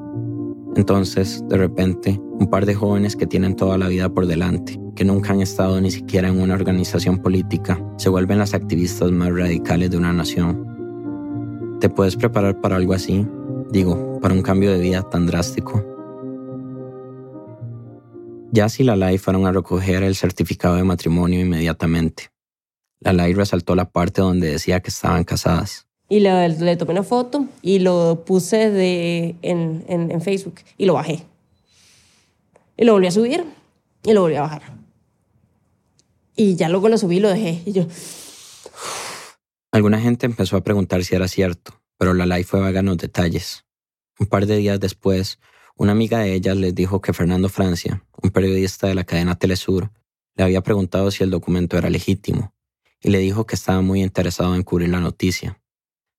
[0.75, 5.05] Entonces, de repente, un par de jóvenes que tienen toda la vida por delante, que
[5.05, 9.91] nunca han estado ni siquiera en una organización política, se vuelven las activistas más radicales
[9.91, 11.79] de una nación.
[11.79, 13.27] ¿Te puedes preparar para algo así?
[13.71, 15.85] Digo, para un cambio de vida tan drástico.
[18.51, 22.31] Jazz y Lalai fueron a recoger el certificado de matrimonio inmediatamente.
[23.01, 27.79] Lalai resaltó la parte donde decía que estaban casadas y le, tomé una foto y
[27.79, 31.25] lo puse de, en, en, Facebook y lo bajé.
[32.77, 33.46] Y lo volví a subir
[34.03, 34.75] y lo volví a bajar.
[36.37, 37.62] Y ya luego lo subí y lo dejé.
[37.64, 37.87] Y yo...
[39.70, 42.98] Alguna gente empezó a preguntar si era cierto, pero la live fue vaga en los
[42.98, 43.64] detalles.
[44.18, 45.38] Un par de días después,
[45.77, 49.90] una amiga de ellas les dijo que Fernando Francia, un periodista de la cadena Telesur,
[50.35, 52.53] le había preguntado si el documento era legítimo,
[53.01, 55.62] y le dijo que estaba muy interesado en cubrir la noticia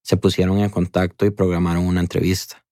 [0.04, 2.62] se pusieron en contacto y programaron una entrevista.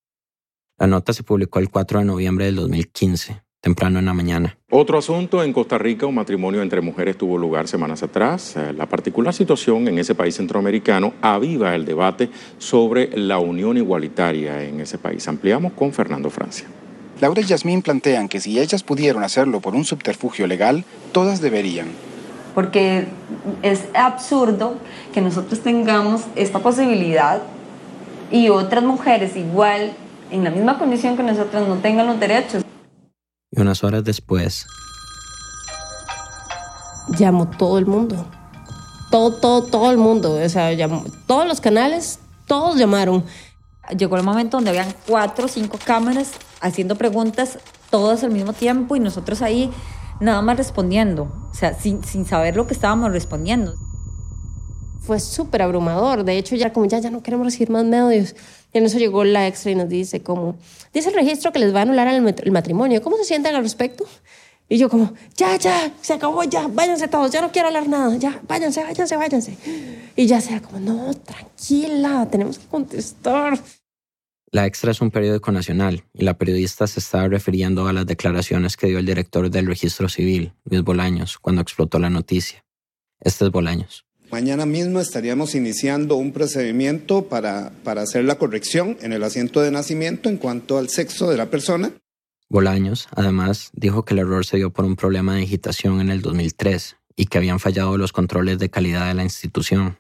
[0.79, 4.59] La nota se publicó el 4 de noviembre del 2015, temprano en la mañana.
[4.71, 8.57] Otro asunto, en Costa Rica un matrimonio entre mujeres tuvo lugar semanas atrás.
[8.57, 14.63] Eh, la particular situación en ese país centroamericano aviva el debate sobre la unión igualitaria
[14.65, 15.27] en ese país.
[15.27, 16.67] Ampliamos con Fernando Francia.
[17.21, 21.87] Laura y Yasmín plantean que si ellas pudieron hacerlo por un subterfugio legal, todas deberían.
[22.55, 23.07] Porque
[23.63, 24.77] es absurdo
[25.13, 27.43] que nosotros tengamos esta posibilidad
[28.31, 29.93] y otras mujeres igual,
[30.31, 32.65] en la misma condición que nosotros, no tengan los derechos.
[33.51, 34.67] Y unas horas después...
[37.19, 38.27] Llamó todo el mundo.
[39.11, 40.41] Todo, todo, todo el mundo.
[40.43, 43.25] O sea, llamó, todos los canales, todos llamaron.
[43.99, 47.59] Llegó el momento donde habían cuatro o cinco cámaras haciendo preguntas
[47.91, 49.71] todas al mismo tiempo y nosotros ahí
[50.21, 53.75] nada más respondiendo, o sea, sin, sin saber lo que estábamos respondiendo.
[55.03, 58.35] Fue súper abrumador, de hecho ya como ya, ya no queremos recibir más medios.
[58.73, 60.57] Y en eso llegó la extra y nos dice como,
[60.95, 64.07] dice el registro que les va a anular el matrimonio, ¿cómo se sienten al respecto?
[64.69, 68.17] Y yo como, ya, ya, se acabó, ya, váyanse todos, ya no quiero hablar nada,
[68.17, 69.59] ya, váyanse, váyanse, váyanse.
[70.17, 73.59] Y ya sea como, no, tranquila, tenemos que contestar.
[74.51, 78.77] La Extra es un periódico nacional y la periodista se estaba refiriendo a las declaraciones
[78.77, 82.65] que dio el director del registro civil, Luis Bolaños, cuando explotó la noticia.
[83.21, 84.07] Este es Bolaños.
[84.33, 89.71] Mañana mismo estaríamos iniciando un procedimiento para, para hacer la corrección en el asiento de
[89.71, 91.93] nacimiento en cuanto al sexo de la persona.
[92.49, 96.23] Bolaños, además, dijo que el error se dio por un problema de digitación en el
[96.23, 99.99] 2003 y que habían fallado los controles de calidad de la institución.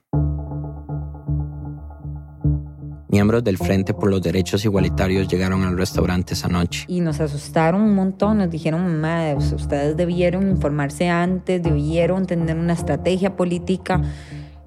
[3.13, 6.87] Miembros del Frente por los Derechos Igualitarios llegaron al restaurante esa noche.
[6.89, 12.73] Y nos asustaron un montón, nos dijeron, madre, ustedes debieron informarse antes, debieron tener una
[12.73, 14.01] estrategia política.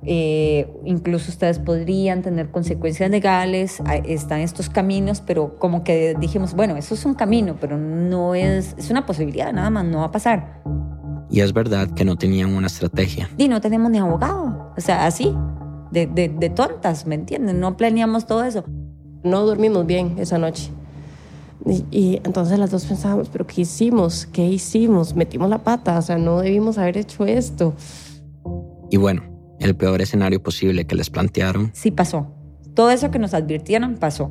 [0.03, 6.77] Eh, incluso ustedes podrían tener consecuencias legales, están estos caminos, pero como que dijimos, bueno,
[6.77, 10.11] eso es un camino, pero no es, es una posibilidad, nada más, no va a
[10.11, 10.61] pasar.
[11.31, 13.27] Y es verdad que no tenían una estrategia.
[13.39, 15.33] Y no tenemos ni abogado, o sea, así,
[15.95, 17.59] de, tontas, ¿me entienden?
[17.59, 18.65] No planeamos todo eso.
[19.23, 20.71] No dormimos bien esa noche.
[21.91, 24.27] Y, entonces las dos pensábamos, pero ¿qué hicimos?
[24.27, 25.15] ¿Qué hicimos?
[25.15, 27.73] Metimos la pata, o sea, no debimos haber hecho esto.
[28.91, 29.23] Y bueno,
[29.59, 31.71] el peor escenario posible que les plantearon.
[31.73, 32.27] Sí pasó.
[32.75, 34.29] Todo eso que nos advirtieron pasó.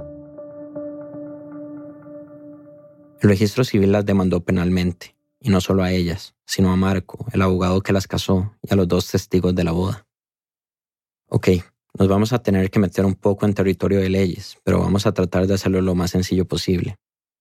[3.20, 7.40] El registro civil las demandó penalmente, y no solo a ellas, sino a Marco, el
[7.40, 10.03] abogado que las casó, y a los dos testigos de la boda.
[11.36, 11.48] Ok,
[11.98, 15.12] nos vamos a tener que meter un poco en territorio de leyes, pero vamos a
[15.12, 16.94] tratar de hacerlo lo más sencillo posible.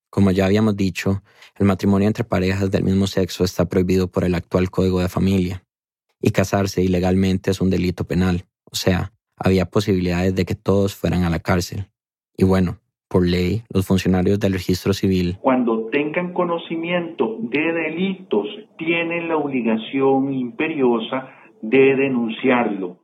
[0.10, 1.22] Como ya habíamos dicho,
[1.60, 5.62] el matrimonio entre parejas del mismo sexo está prohibido por el actual Código de Familia,
[6.20, 11.24] y casarse ilegalmente es un delito penal, o sea, había posibilidades de que todos fueran
[11.24, 11.86] a la cárcel.
[12.36, 15.38] Y bueno, por ley, los funcionarios del registro civil...
[15.40, 18.48] Cuando tengan conocimiento de delitos,
[18.80, 21.30] tienen la obligación imperiosa
[21.62, 23.03] de denunciarlo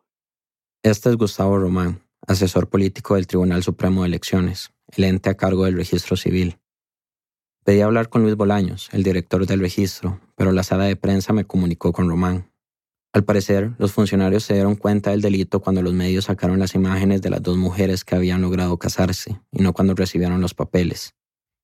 [0.84, 5.66] este es Gustavo Román, asesor político del Tribunal Supremo de Elecciones, el ente a cargo
[5.66, 6.58] del registro civil.
[7.66, 11.46] Pedí hablar con Luis Bolaños, el director del registro, pero la sala de prensa me
[11.46, 12.50] comunicó con Román.
[13.12, 17.22] Al parecer, los funcionarios se dieron cuenta del delito cuando los medios sacaron las imágenes
[17.22, 21.14] de las dos mujeres que habían logrado casarse, y no cuando recibieron los papeles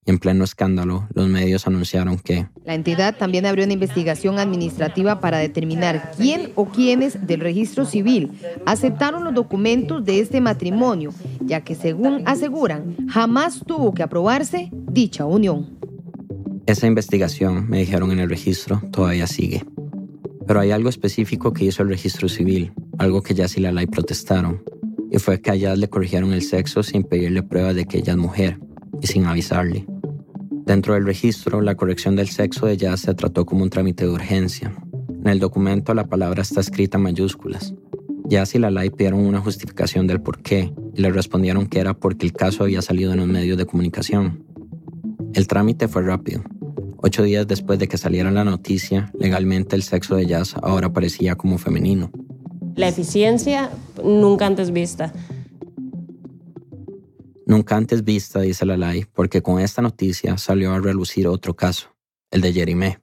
[0.06, 5.20] y en pleno escándalo, los medios anunciaron que la entidad también abrió una investigación administrativa
[5.20, 8.32] para determinar quién o quiénes del registro civil
[8.66, 15.26] aceptaron los documentos de este matrimonio, ya que según aseguran, jamás tuvo que aprobarse dicha
[15.26, 15.76] unión.
[16.68, 19.64] Esa investigación, me dijeron en el registro, todavía sigue.
[20.48, 23.88] Pero hay algo específico que hizo el registro civil, algo que Jazz y la ley
[23.88, 24.64] protestaron,
[25.12, 28.18] y fue que a le corrigieron el sexo sin pedirle pruebas de que ella es
[28.18, 28.60] mujer
[29.02, 29.86] y sin avisarle.
[30.66, 34.12] Dentro del registro, la corrección del sexo de Jazz se trató como un trámite de
[34.12, 34.74] urgencia.
[35.08, 37.76] En el documento la palabra está escrita en mayúsculas.
[38.24, 42.26] Jazz y Lalai pidieron una justificación del por qué y le respondieron que era porque
[42.26, 44.44] el caso había salido en los medios de comunicación.
[45.36, 46.44] El trámite fue rápido.
[46.98, 51.36] Ocho días después de que saliera la noticia, legalmente el sexo de Jazz ahora parecía
[51.36, 52.10] como femenino.
[52.76, 53.70] La eficiencia
[54.04, 55.14] nunca antes vista
[57.46, 61.96] nunca antes vista, dice la ley, porque con esta noticia salió a relucir otro caso,
[62.32, 63.00] el de Jerime.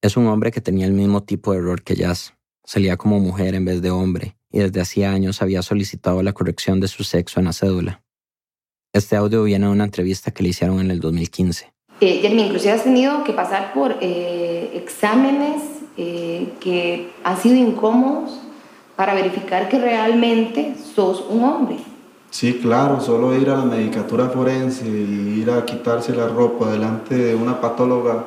[0.00, 2.34] Es un hombre que tenía el mismo tipo de error que Jazz.
[2.64, 6.80] Salía como mujer en vez de hombre y desde hacía años había solicitado la corrección
[6.80, 8.02] de su sexo en la cédula.
[8.92, 11.72] Este audio viene de una entrevista que le hicieron en el 2015.
[12.00, 15.62] Eh, inclusive has tenido que pasar por eh, exámenes
[15.96, 18.40] eh, que han sido incómodos
[18.96, 21.76] para verificar que realmente sos un hombre
[22.30, 27.16] Sí, claro, solo ir a la medicatura forense y ir a quitarse la ropa delante
[27.16, 28.24] de una patóloga,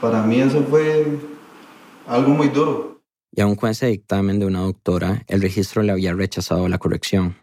[0.00, 1.18] para mí eso fue
[2.06, 3.00] algo muy duro.
[3.32, 7.36] Y aun con ese dictamen de una doctora, el registro le había rechazado la corrección.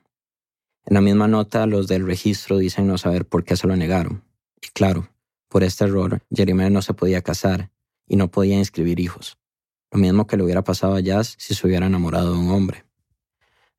[0.86, 4.23] En la misma nota, los del registro dicen no saber por qué se lo negaron.
[4.62, 5.09] Y claro,
[5.47, 7.71] por este error, Jeremy no se podía casar
[8.07, 9.38] y no podía inscribir hijos.
[9.91, 12.86] Lo mismo que le hubiera pasado a Jazz si se hubiera enamorado de un hombre.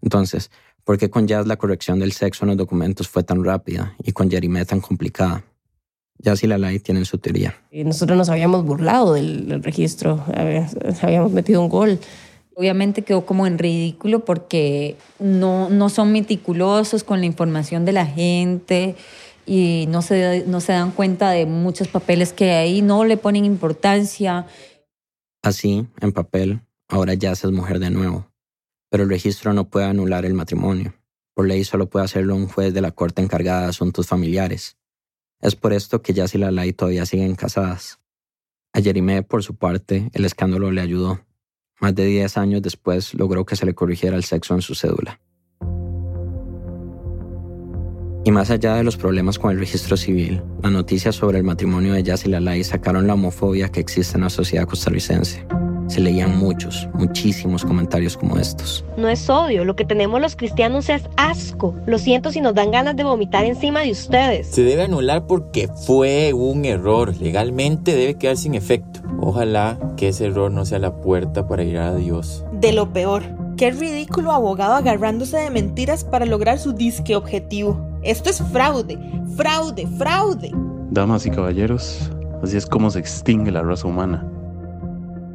[0.00, 0.50] Entonces,
[0.84, 4.12] ¿por qué con Jazz la corrección del sexo en los documentos fue tan rápida y
[4.12, 5.44] con Jeremy tan complicada?
[6.18, 7.54] Jazz y Lalai tienen su teoría.
[7.70, 10.24] Y nosotros nos habíamos burlado del, registro,
[11.02, 11.98] habíamos metido un gol.
[12.54, 18.06] Obviamente quedó como en ridículo porque no, no son meticulosos con la información de la
[18.06, 18.94] gente
[19.44, 23.44] y no se, no se dan cuenta de muchos papeles que hay, no le ponen
[23.44, 24.46] importancia.
[25.42, 28.26] Así, en papel, ahora ya es mujer de nuevo,
[28.94, 30.94] pero el registro no puede anular el matrimonio.
[31.34, 34.76] Por ley solo puede hacerlo un juez de la corte encargada de asuntos familiares.
[35.40, 37.98] Es por esto que Jazz y Lalai todavía siguen casadas.
[38.72, 41.26] A Jerime, por su parte, el escándalo le ayudó.
[41.80, 45.18] Más de 10 años después logró que se le corrigiera el sexo en su cédula.
[48.24, 51.94] Y más allá de los problemas con el registro civil, las noticias sobre el matrimonio
[51.94, 55.44] de Jazz y Lalai sacaron la homofobia que existe en la sociedad costarricense.
[55.86, 58.84] Se leían muchos, muchísimos comentarios como estos.
[58.96, 61.74] No es odio, lo que tenemos los cristianos es asco.
[61.86, 64.46] Lo siento si nos dan ganas de vomitar encima de ustedes.
[64.48, 67.14] Se debe anular porque fue un error.
[67.18, 69.00] Legalmente debe quedar sin efecto.
[69.20, 72.44] Ojalá que ese error no sea la puerta para ir a Dios.
[72.52, 73.22] De lo peor.
[73.56, 77.80] Qué ridículo abogado agarrándose de mentiras para lograr su disque objetivo.
[78.02, 78.98] Esto es fraude,
[79.36, 80.50] fraude, fraude.
[80.90, 82.10] Damas y caballeros,
[82.42, 84.28] así es como se extingue la raza humana.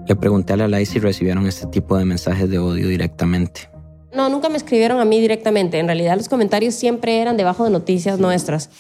[0.10, 3.70] Le pregunté a la Lai si recibieron este tipo de mensajes de odio directamente.
[4.12, 5.78] No, nunca me escribieron a mí directamente.
[5.78, 8.72] En realidad los comentarios siempre eran debajo de noticias nuestras.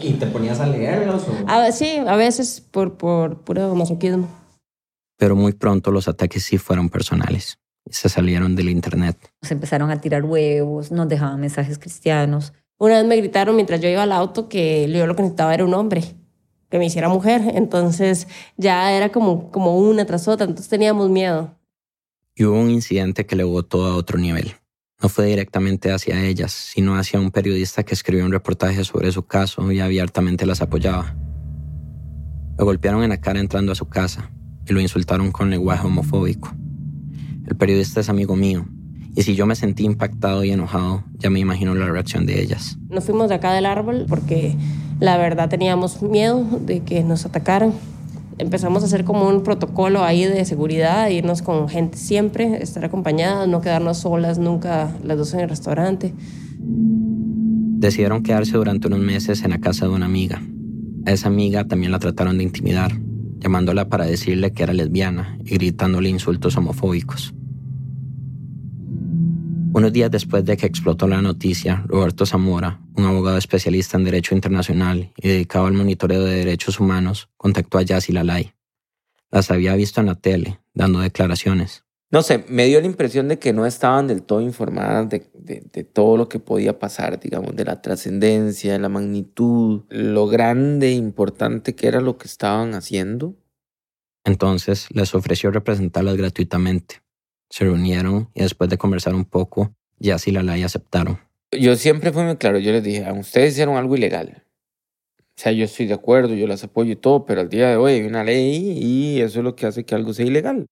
[0.00, 1.22] ¿Y te ponías a leerlos?
[1.72, 4.28] sí, a veces por, por puro masoquismo.
[5.18, 9.16] Pero muy pronto los ataques sí fueron personales y se salieron del internet.
[9.40, 12.54] Nos empezaron a tirar huevos, nos dejaban mensajes cristianos.
[12.76, 15.64] Una vez me gritaron mientras yo iba al auto que yo lo que necesitaba era
[15.64, 16.02] un hombre,
[16.72, 17.42] que me hiciera mujer.
[17.54, 21.54] Entonces ya era como, como una tras otra, entonces teníamos miedo.
[22.34, 24.54] Y hubo un incidente que le botó a otro nivel.
[25.02, 29.26] No fue directamente hacia ellas, sino hacia un periodista que escribió un reportaje sobre su
[29.26, 31.14] caso y abiertamente las apoyaba.
[32.56, 34.30] Lo golpearon en la cara entrando a su casa
[34.66, 36.54] y lo insultaron con lenguaje homofóbico.
[37.46, 38.66] El periodista es amigo mío
[39.14, 42.78] y si yo me sentí impactado y enojado, ya me imagino la reacción de ellas.
[42.88, 44.56] Nos fuimos de acá del árbol porque
[45.00, 47.72] la verdad teníamos miedo de que nos atacaran.
[48.38, 53.46] Empezamos a hacer como un protocolo ahí de seguridad, irnos con gente siempre, estar acompañadas,
[53.46, 56.14] no quedarnos solas nunca las dos en el restaurante.
[56.58, 60.42] Decidieron quedarse durante unos meses en la casa de una amiga.
[61.04, 62.92] A esa amiga también la trataron de intimidar,
[63.40, 67.34] llamándola para decirle que era lesbiana y gritándole insultos homofóbicos.
[69.74, 74.34] Unos días después de que explotó la noticia, Roberto Zamora, un abogado especialista en Derecho
[74.34, 78.52] Internacional y dedicado al monitoreo de derechos humanos, contactó a Yassi Lalay.
[79.30, 81.84] Las había visto en la tele, dando declaraciones.
[82.10, 85.30] No sé, me dio la impresión de que no estaban del todo informadas de,
[85.72, 90.88] de todo lo que podía pasar, digamos, de la trascendencia, de la magnitud, lo grande
[90.88, 93.36] e importante que era lo que estaban haciendo.
[94.24, 97.01] Entonces les ofreció representarlas gratuitamente
[97.52, 101.18] se reunieron y después de conversar un poco, ya sí la ley aceptaron.
[101.50, 104.42] Yo siempre fui muy claro, yo les dije, ustedes hicieron algo ilegal.
[105.18, 107.76] O sea, yo estoy de acuerdo, yo las apoyo y todo, pero al día de
[107.76, 110.64] hoy hay una ley y eso es lo que hace que algo sea ilegal.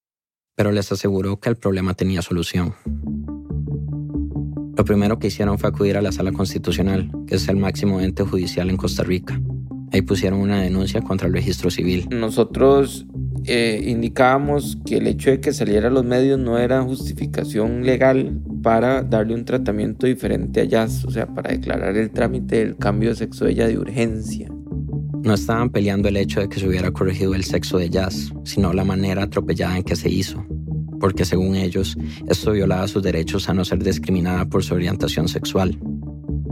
[0.57, 2.75] Pero les aseguró que el problema tenía solución.
[4.75, 8.23] Lo primero que hicieron fue acudir a la Sala Constitucional, que es el máximo ente
[8.23, 9.38] judicial en Costa Rica.
[9.92, 12.07] Ahí pusieron una denuncia contra el registro civil.
[12.11, 13.07] Nosotros
[13.44, 18.40] eh, indicábamos que el hecho de que saliera a los medios no era justificación legal
[18.62, 23.11] para darle un tratamiento diferente a Jazz, o sea, para declarar el trámite del cambio
[23.11, 24.48] de sexo de ella de urgencia.
[25.22, 28.72] No estaban peleando el hecho de que se hubiera corregido el sexo de Jazz, sino
[28.72, 30.45] la manera atropellada en que se hizo,
[30.99, 31.97] porque según ellos,
[32.28, 35.78] esto violaba sus derechos a no ser discriminada por su orientación sexual.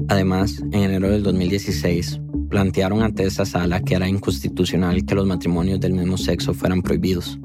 [0.09, 5.81] Además, en enero del 2016, plantearon ante esa sala que era inconstitucional que los matrimonios
[5.81, 7.39] del mismo sexo fueran prohibidos.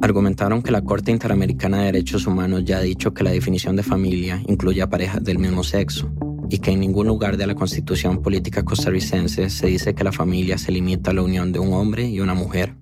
[0.00, 3.82] Argumentaron que la Corte Interamericana de Derechos Humanos ya ha dicho que la definición de
[3.82, 6.10] familia incluye a parejas del mismo sexo
[6.50, 10.58] y que en ningún lugar de la Constitución Política costarricense se dice que la familia
[10.58, 12.74] se limita a la unión de un hombre y una mujer.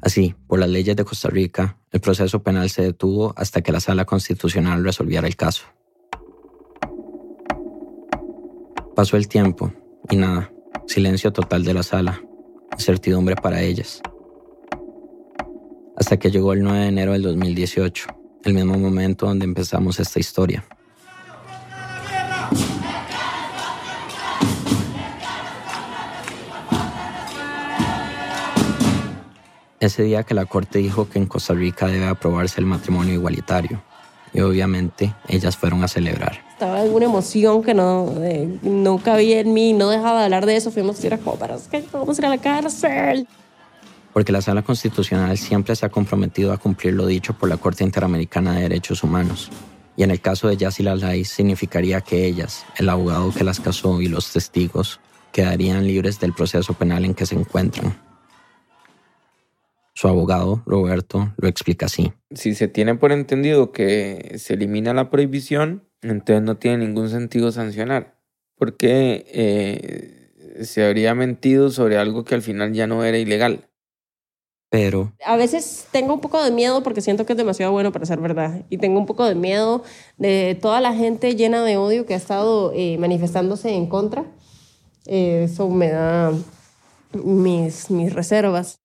[0.00, 3.80] Así, por las leyes de Costa Rica, el proceso penal se detuvo hasta que la
[3.80, 5.64] Sala Constitucional resolviera el caso.
[8.98, 9.72] Pasó el tiempo
[10.10, 10.50] y nada,
[10.88, 12.20] silencio total de la sala,
[12.72, 14.02] incertidumbre para ellas.
[15.96, 18.08] Hasta que llegó el 9 de enero del 2018,
[18.42, 20.64] el mismo momento donde empezamos esta historia.
[29.78, 33.80] Ese día que la corte dijo que en Costa Rica debe aprobarse el matrimonio igualitario.
[34.34, 36.47] Y obviamente ellas fueron a celebrar.
[36.78, 40.46] Estaba en una emoción que no, eh, no cabía en mí, no dejaba de hablar
[40.46, 40.70] de eso.
[40.70, 43.26] Fuimos a ir a como para que vamos a ir a la cárcel.
[44.12, 47.82] Porque la Sala Constitucional siempre se ha comprometido a cumplir lo dicho por la Corte
[47.82, 49.50] Interamericana de Derechos Humanos.
[49.96, 54.00] Y en el caso de Yassi Lalay significaría que ellas, el abogado que las casó
[54.00, 55.00] y los testigos,
[55.32, 58.00] quedarían libres del proceso penal en que se encuentran.
[59.94, 62.12] Su abogado, Roberto, lo explica así.
[62.30, 67.52] Si se tiene por entendido que se elimina la prohibición, entonces no tiene ningún sentido
[67.52, 68.18] sancionar,
[68.56, 73.68] porque eh, se habría mentido sobre algo que al final ya no era ilegal.
[74.70, 75.12] Pero...
[75.24, 78.20] A veces tengo un poco de miedo porque siento que es demasiado bueno para ser
[78.20, 78.66] verdad.
[78.68, 79.82] Y tengo un poco de miedo
[80.18, 84.26] de toda la gente llena de odio que ha estado eh, manifestándose en contra.
[85.06, 86.32] Eh, eso me da
[87.12, 88.78] mis, mis reservas.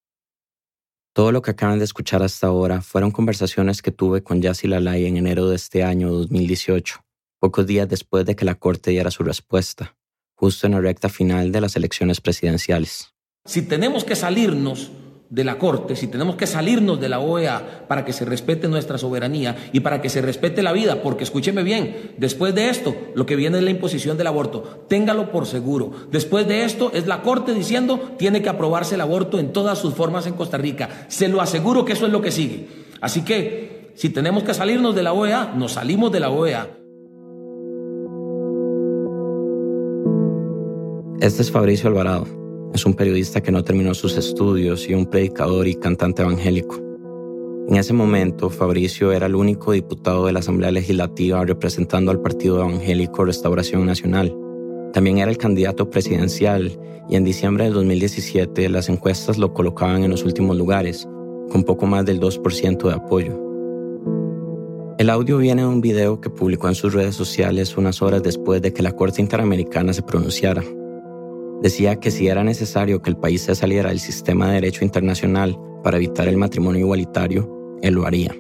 [1.14, 5.06] Todo lo que acaban de escuchar hasta ahora fueron conversaciones que tuve con Yassi Lalay
[5.06, 7.03] en enero de este año 2018,
[7.44, 9.98] pocos días después de que la Corte diera su respuesta,
[10.34, 13.10] justo en la recta final de las elecciones presidenciales.
[13.44, 14.92] Si tenemos que salirnos
[15.30, 18.98] de la Corte, si tenemos que salirnos de la OEA para que se respete nuestra
[18.98, 23.26] soberanía y para que se respete la vida, porque escúcheme bien, después de esto lo
[23.26, 25.92] que viene es la imposición del aborto, téngalo por seguro.
[26.12, 29.96] Después de esto es la Corte diciendo tiene que aprobarse el aborto en todas sus
[29.96, 31.08] formas en Costa Rica.
[31.10, 32.70] Se lo aseguro que eso es lo que sigue.
[33.02, 36.83] Así que si tenemos que salirnos de la OEA, nos salimos de la OEA.
[41.24, 42.28] Este es Fabricio Alvarado
[42.74, 46.76] es un periodista que no terminó sus estudios y un predicador y cantante evangélico.
[47.70, 52.60] En ese momento, Fabricio era el único diputado de la Asamblea Legislativa representando al Partido
[52.60, 54.36] Evangélico Restauración Nacional.
[54.92, 56.78] También era el candidato presidencial
[57.10, 61.08] y en diciembre de 2017 las encuestas lo colocaban en los últimos lugares,
[61.50, 63.40] con poco más del 2% de apoyo.
[64.98, 68.62] El audio viene de un video que publicó en sus redes sociales unas horas después
[68.62, 70.62] de que la Corte Interamericana se pronunciara
[71.64, 75.58] decía que si era necesario que el país se saliera del sistema de derecho internacional
[75.82, 78.36] para evitar el matrimonio igualitario, él lo haría.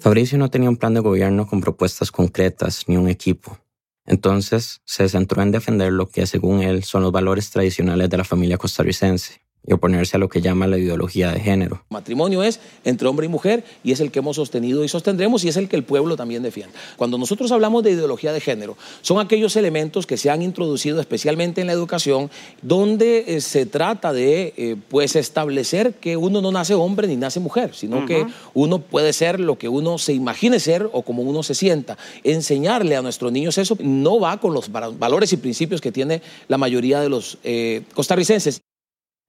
[0.00, 3.56] Fabricio no tenía un plan de gobierno con propuestas concretas ni un equipo.
[4.04, 8.24] Entonces se centró en defender lo que, según él, son los valores tradicionales de la
[8.24, 11.82] familia costarricense, y oponerse a lo que llama la ideología de género.
[11.88, 15.48] Matrimonio es entre hombre y mujer y es el que hemos sostenido y sostendremos y
[15.48, 16.74] es el que el pueblo también defiende.
[16.96, 21.60] Cuando nosotros hablamos de ideología de género, son aquellos elementos que se han introducido especialmente
[21.60, 22.30] en la educación
[22.62, 27.40] donde eh, se trata de eh, pues establecer que uno no nace hombre ni nace
[27.40, 31.42] mujer, sino que uno puede ser lo que uno se imagine ser o como uno
[31.42, 31.96] se sienta.
[32.22, 36.58] Enseñarle a nuestros niños eso no va con los valores y principios que tiene la
[36.58, 38.60] mayoría de los eh, costarricenses.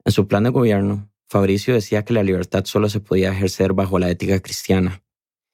[0.05, 3.97] En su plan de gobierno, Fabricio decía que la libertad solo se podía ejercer bajo
[3.97, 5.01] la ética cristiana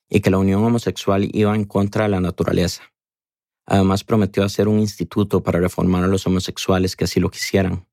[0.09, 2.83] y que la unión homosexual iba en contra de la naturaleza.
[3.65, 7.87] Además prometió hacer un instituto para reformar a los homosexuales que así lo quisieran.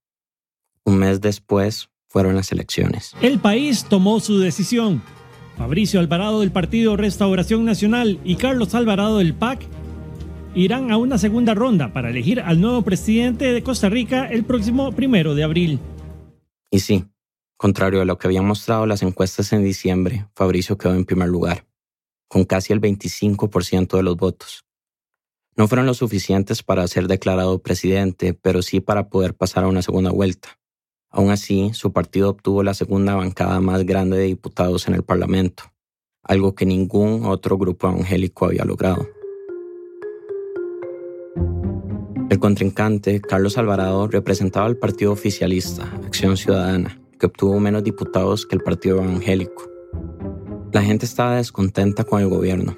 [0.84, 3.14] Un mes después fueron las elecciones.
[3.22, 5.00] El país tomó su decisión.
[5.56, 9.64] Fabricio Alvarado del Partido Restauración Nacional y Carlos Alvarado del PAC
[10.56, 14.90] irán a una segunda ronda para elegir al nuevo presidente de Costa Rica el próximo
[14.90, 15.78] primero de abril.
[16.70, 17.06] Y sí,
[17.56, 21.66] contrario a lo que habían mostrado las encuestas en diciembre, Fabricio quedó en primer lugar,
[22.28, 24.64] con casi el 25% de los votos.
[25.56, 29.82] No fueron lo suficientes para ser declarado presidente, pero sí para poder pasar a una
[29.82, 30.60] segunda vuelta.
[31.10, 35.64] Aún así, su partido obtuvo la segunda bancada más grande de diputados en el Parlamento,
[36.22, 39.08] algo que ningún otro grupo evangélico había logrado.
[42.30, 48.54] El contrincante, Carlos Alvarado, representaba al partido oficialista, Acción Ciudadana, que obtuvo menos diputados que
[48.54, 49.70] el partido evangélico.
[50.72, 52.76] La gente estaba descontenta con el gobierno.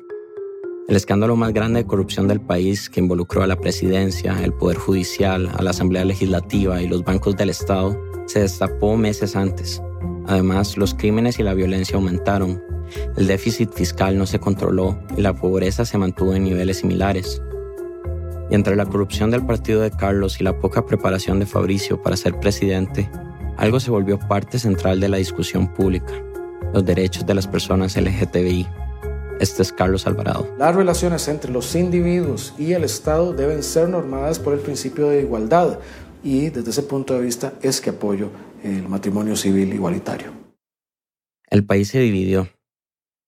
[0.86, 4.76] El escándalo más grande de corrupción del país, que involucró a la presidencia, el Poder
[4.76, 9.82] Judicial, a la Asamblea Legislativa y los bancos del Estado, se destapó meses antes.
[10.28, 12.62] Además, los crímenes y la violencia aumentaron,
[13.16, 17.42] el déficit fiscal no se controló y la pobreza se mantuvo en niveles similares.
[18.50, 22.16] Y entre la corrupción del partido de Carlos y la poca preparación de Fabricio para
[22.16, 23.08] ser presidente,
[23.56, 26.12] algo se volvió parte central de la discusión pública,
[26.74, 28.66] los derechos de las personas LGTBI.
[29.38, 30.52] Este es Carlos Alvarado.
[30.58, 35.20] Las relaciones entre los individuos y el Estado deben ser normadas por el principio de
[35.22, 35.78] igualdad
[36.24, 38.30] y desde ese punto de vista es que apoyo
[38.64, 40.32] el matrimonio civil igualitario.
[41.48, 42.48] El país se dividió.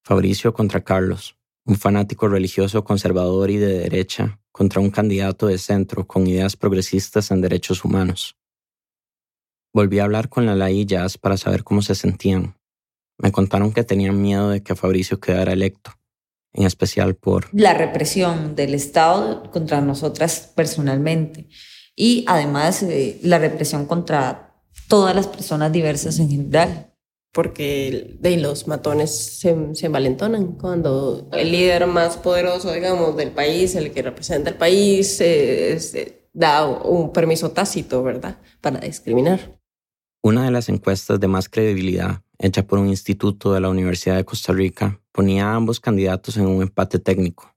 [0.04, 6.06] Fabricio contra Carlos, un fanático religioso conservador y de derecha contra un candidato de centro
[6.06, 8.36] con ideas progresistas en derechos humanos.
[9.72, 12.54] Volví a hablar con la Jazz para saber cómo se sentían.
[13.16, 15.92] Me contaron que tenían miedo de que Fabricio quedara electo,
[16.52, 21.48] en especial por la represión del Estado contra nosotras personalmente
[21.96, 24.54] y además eh, la represión contra
[24.88, 26.91] todas las personas diversas en general.
[27.32, 33.74] Porque de los matones se, se envalentonan cuando el líder más poderoso, digamos, del país,
[33.74, 39.58] el que representa el país, eh, eh, da un permiso tácito, ¿verdad?, para discriminar.
[40.22, 44.24] Una de las encuestas de más credibilidad, hecha por un instituto de la Universidad de
[44.24, 47.54] Costa Rica, ponía a ambos candidatos en un empate técnico.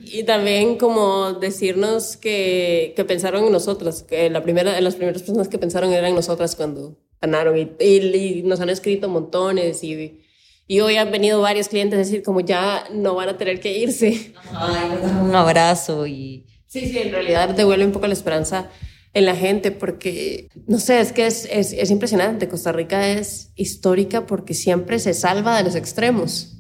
[0.03, 5.49] Y también como decirnos que, que pensaron en nosotras, que la primera, las primeras personas
[5.49, 10.23] que pensaron eran nosotras cuando ganaron y, y, nos han escrito montones y,
[10.67, 13.77] y hoy han venido varios clientes a decir como ya no van a tener que
[13.77, 14.33] irse.
[14.53, 16.47] Ay, un abrazo y
[16.77, 18.69] Sí, sí, en realidad devuelve un poco la esperanza
[19.15, 22.49] en la gente porque, no sé, es que es, es, es, impresionante.
[22.49, 26.59] Costa Rica es histórica porque siempre se salva de los extremos.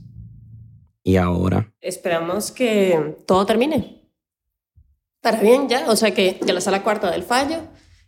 [1.02, 1.70] ¿Y ahora?
[1.82, 4.08] Esperamos que todo termine.
[5.20, 7.58] Para bien ya, o sea, que, que la sala cuarta del fallo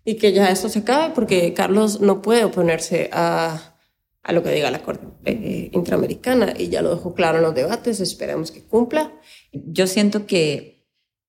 [0.03, 3.77] y que ya esto se acabe porque Carlos no puede oponerse a,
[4.23, 7.55] a lo que diga la Corte eh, Interamericana y ya lo dejó claro en los
[7.55, 9.13] debates, esperamos que cumpla.
[9.53, 10.78] Yo siento que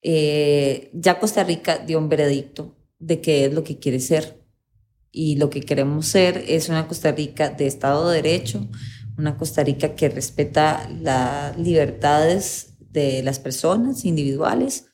[0.01, 4.39] eh, ya Costa Rica dio un veredicto de qué es lo que quiere ser.
[5.11, 8.67] Y lo que queremos ser es una Costa Rica de Estado de Derecho,
[9.17, 14.85] una Costa Rica que respeta las libertades de las personas individuales.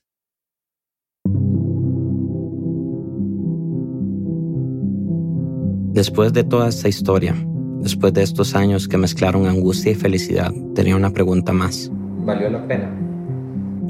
[5.93, 7.35] Después de toda esta historia,
[7.79, 11.89] después de estos años que mezclaron angustia y felicidad, tenía una pregunta más.
[12.25, 12.93] ¿Valió la pena?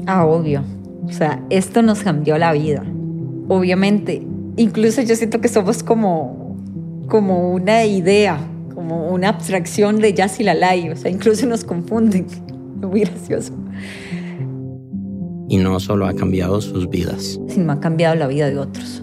[0.06, 0.62] Ah, obvio.
[1.06, 2.84] O sea, esto nos cambió la vida.
[3.48, 4.26] Obviamente,
[4.56, 6.56] incluso yo siento que somos como,
[7.08, 8.38] como una idea,
[8.74, 10.90] como una abstracción de Jazz y Lalai.
[10.90, 12.26] O sea, incluso nos confunden.
[12.80, 13.52] Muy gracioso.
[15.48, 19.02] Y no solo ha cambiado sus vidas, sino ha cambiado la vida de otros.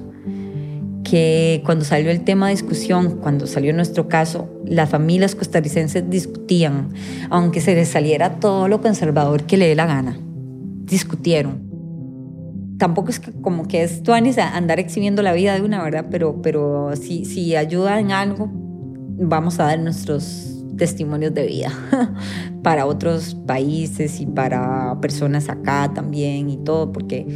[1.03, 6.89] que cuando salió el tema de discusión, cuando salió nuestro caso, las familias costarricenses discutían,
[7.29, 10.17] aunque se les saliera todo lo conservador que le dé la gana.
[10.85, 11.72] Discutieron.
[12.77, 16.07] Tampoco es como que esto a andar exhibiendo la vida de una, ¿verdad?
[16.09, 21.71] Pero, pero si, si ayuda en algo, vamos a dar nuestros testimonios de vida
[22.63, 27.27] para otros países y para personas acá también y todo, porque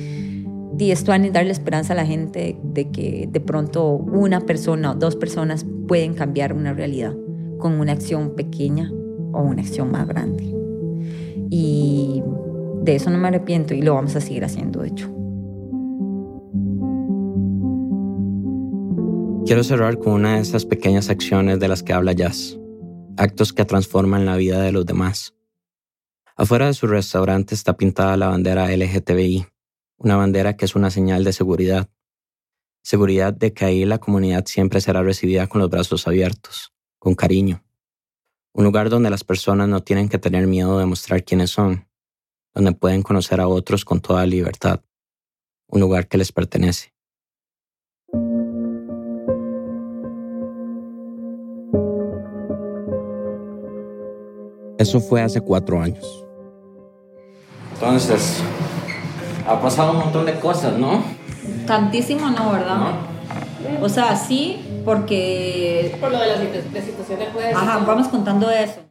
[0.80, 4.96] y esto es darle esperanza a la gente de que de pronto una persona o
[4.96, 7.16] dos personas pueden cambiar una realidad
[7.58, 8.92] con una acción pequeña
[9.34, 10.44] o una acción más grande.
[11.50, 12.22] Y
[12.84, 15.17] de eso no me arrepiento y lo vamos a seguir haciendo, de hecho.
[19.48, 22.60] Quiero cerrar con una de esas pequeñas acciones de las que habla Jazz,
[23.16, 25.36] actos que transforman la vida de los demás.
[26.36, 29.48] Afuera de su restaurante está pintada la bandera LGTBI,
[30.00, 31.90] una bandera que es una señal de seguridad.
[32.84, 37.64] Seguridad de que ahí la comunidad siempre será recibida con los brazos abiertos, con cariño.
[38.52, 41.88] Un lugar donde las personas no tienen que tener miedo de mostrar quiénes son,
[42.54, 44.82] donde pueden conocer a otros con toda libertad.
[45.68, 46.97] Un lugar que les pertenece.
[54.78, 56.26] Eso fue hace cuatro años.
[57.74, 58.42] Entonces,
[59.48, 61.04] ha pasado un montón de cosas, ¿no?
[61.66, 62.96] Tantísimo no, ¿verdad?
[63.82, 65.96] O sea, sí, porque...
[66.00, 67.56] Por lo de la, situación del juez.
[67.56, 68.82] Ajá, vamos contando eso.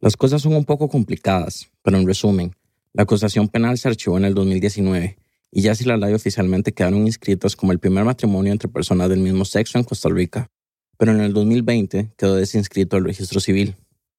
[0.00, 2.56] Las cosas son un poco complicadas, pero en resumen,
[2.92, 5.16] la acusación penal se archivó en el 2019
[5.52, 9.78] y ya la oficialmente quedaron inscritas como el primer matrimonio entre personas del mismo sexo
[9.78, 10.48] en Costa Rica.
[10.96, 13.76] Pero en el 2020 quedó desinscrito el registro civil.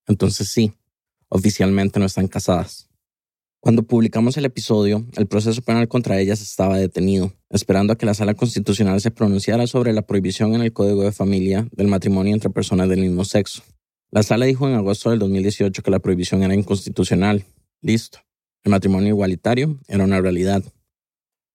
[0.07, 0.73] Entonces sí,
[1.33, 2.89] oficialmente no están casadas.
[3.59, 8.13] Cuando publicamos el episodio, el proceso penal contra ellas estaba detenido, esperando a que la
[8.13, 12.51] Sala Constitucional se pronunciara sobre la prohibición en el Código de Familia del matrimonio entre
[12.51, 13.63] personas del mismo sexo.
[14.11, 17.45] La Sala dijo en agosto del 2018 que la prohibición era inconstitucional.
[17.81, 18.19] Listo.
[18.63, 20.63] El matrimonio igualitario era una realidad.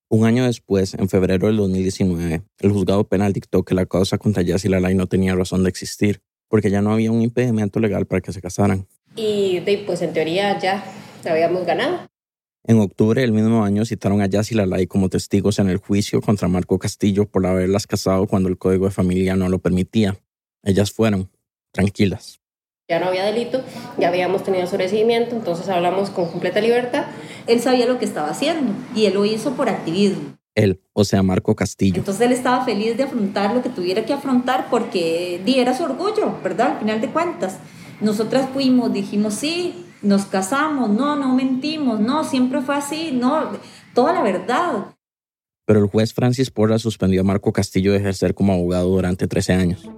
[0.09, 4.43] Un año después, en febrero del 2019, el juzgado penal dictó que la causa contra
[4.43, 8.22] y Lalay no tenía razón de existir, porque ya no había un impedimento legal para
[8.22, 8.89] que se casaran.
[9.19, 10.85] Y pues en teoría ya
[11.29, 12.07] habíamos ganado.
[12.64, 16.21] En octubre del mismo año citaron a Jazz y Lalay como testigos en el juicio
[16.21, 20.16] contra Marco Castillo por haberlas casado cuando el código de familia no lo permitía.
[20.62, 21.31] Ellas fueron
[21.73, 22.41] tranquilas.
[22.89, 23.62] Ya no había delito,
[23.99, 27.07] ya habíamos tenido sobreseimiento, entonces hablamos con completa libertad.
[27.47, 30.39] Él sabía lo que estaba haciendo y él lo hizo por activismo.
[30.55, 31.99] Él, o sea, Marco Castillo.
[31.99, 35.85] Entonces él estaba feliz de afrontar lo que tuviera que afrontar porque di, era su
[35.85, 36.73] orgullo, ¿verdad?
[36.73, 37.59] Al final de cuentas.
[38.01, 43.51] Nosotras fuimos, dijimos, sí, nos casamos, no, no mentimos, no, siempre fue así, no,
[43.94, 44.94] toda la verdad.
[45.66, 49.53] Pero el juez Francis Porra suspendió a Marco Castillo de ejercer como abogado durante 13
[49.53, 49.90] años.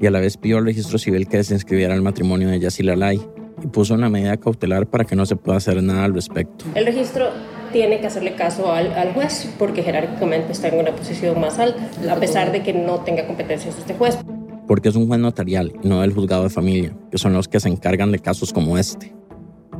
[0.00, 3.20] Y a la vez pidió al registro civil que desinscribiera el matrimonio de Yacila Lai
[3.62, 6.64] y puso una medida cautelar para que no se pueda hacer nada al respecto.
[6.74, 7.28] El registro
[7.72, 11.90] tiene que hacerle caso al, al, juez porque jerárquicamente está en una posición más alta,
[12.10, 14.16] a pesar de que no tenga competencias este juez
[14.70, 17.58] porque es un juez notarial y no del juzgado de familia, que son los que
[17.58, 19.12] se encargan de casos como este.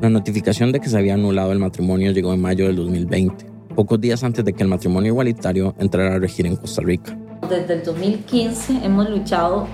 [0.00, 4.00] La notificación de que se había anulado el matrimonio llegó en mayo del 2020, pocos
[4.00, 7.16] días antes de que el matrimonio igualitario entrara a regir en Costa Rica.
[7.48, 9.68] Desde el 2015 hemos luchado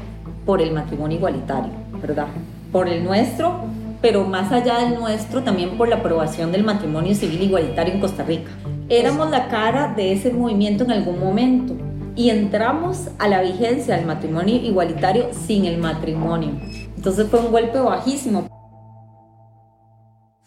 [0.44, 2.26] por el matrimonio igualitario, ¿verdad?
[2.70, 3.60] Por el nuestro,
[4.02, 8.22] pero más allá del nuestro, también por la aprobación del matrimonio civil igualitario en Costa
[8.22, 8.50] Rica.
[8.90, 11.74] Éramos la cara de ese movimiento en algún momento
[12.16, 16.52] y entramos a la vigencia del matrimonio igualitario sin el matrimonio.
[16.96, 18.48] Entonces fue un golpe bajísimo.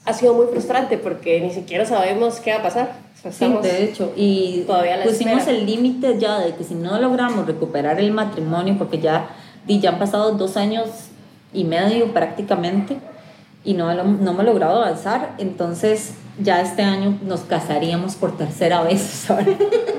[0.04, 2.96] Ha sido muy frustrante porque ni siquiera sabemos qué va a pasar.
[3.30, 8.00] sí, de hecho, y todavía pusimos el límite ya de que si no logramos recuperar
[8.00, 9.30] el matrimonio, porque ya,
[9.68, 10.90] ya han pasado dos años
[11.54, 12.98] y medio prácticamente,
[13.64, 19.28] y no, no hemos logrado avanzar, entonces ya este año nos casaríamos por tercera vez.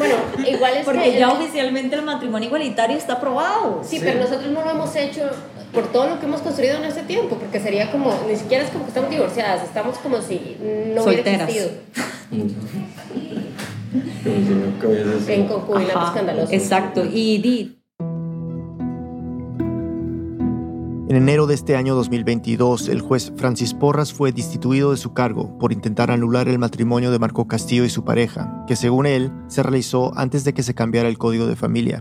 [0.00, 0.14] Bueno,
[0.48, 3.82] igual es Porque ya oficialmente el matrimonio igualitario está aprobado.
[3.84, 5.28] Sí, pero nosotros no lo hemos hecho
[5.74, 8.70] por todo lo que hemos construido en este tiempo, porque sería como, ni siquiera es
[8.70, 10.56] como que estamos divorciadas, estamos como si
[10.94, 11.70] no hubiera existido.
[15.28, 16.52] en concubinato escandaloso.
[16.52, 17.79] Exacto, y di
[21.10, 25.58] En enero de este año 2022, el juez Francis Porras fue destituido de su cargo
[25.58, 29.64] por intentar anular el matrimonio de Marco Castillo y su pareja, que según él se
[29.64, 32.00] realizó antes de que se cambiara el código de familia.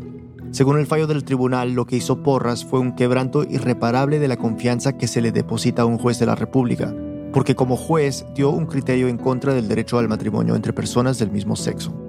[0.52, 4.38] Según el fallo del tribunal, lo que hizo Porras fue un quebranto irreparable de la
[4.38, 6.94] confianza que se le deposita a un juez de la República,
[7.34, 11.32] porque como juez dio un criterio en contra del derecho al matrimonio entre personas del
[11.32, 12.09] mismo sexo.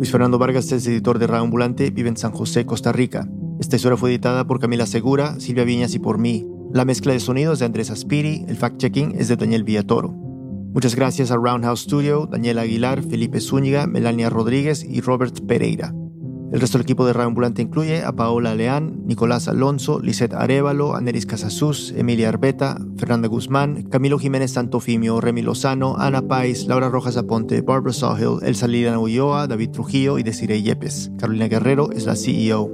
[0.00, 3.28] Luis Fernando Vargas es editor de Radio Ambulante, vive en San José, Costa Rica.
[3.60, 6.48] Esta historia fue editada por Camila Segura, Silvia Viñas y por mí.
[6.72, 10.08] La mezcla de sonidos de Andrés Aspiri, el fact-checking es de Daniel Villatoro.
[10.08, 15.92] Muchas gracias a Roundhouse Studio, Daniel Aguilar, Felipe Zúñiga, Melania Rodríguez y Robert Pereira.
[16.52, 20.96] El resto del equipo de Radio Ambulante incluye a Paola Leán, Nicolás Alonso, Lisette Arevalo,
[20.96, 27.16] Aneris Casasus, Emilia Arbeta, Fernanda Guzmán, Camilo Jiménez Santofimio, Remy Lozano, Ana Pais, Laura Rojas
[27.16, 31.12] Aponte, Barbara Sawhill, Elsa Liliana Ulloa, David Trujillo y Desiree Yepes.
[31.18, 32.68] Carolina Guerrero es la CEO.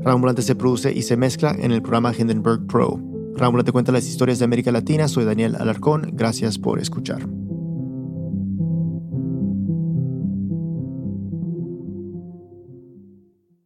[0.00, 3.00] Radio Ambulante se produce y se mezcla en el programa Hindenburg Pro.
[3.34, 5.06] Radio Ambulante cuenta las historias de América Latina.
[5.06, 6.10] Soy Daniel Alarcón.
[6.14, 7.22] Gracias por escuchar.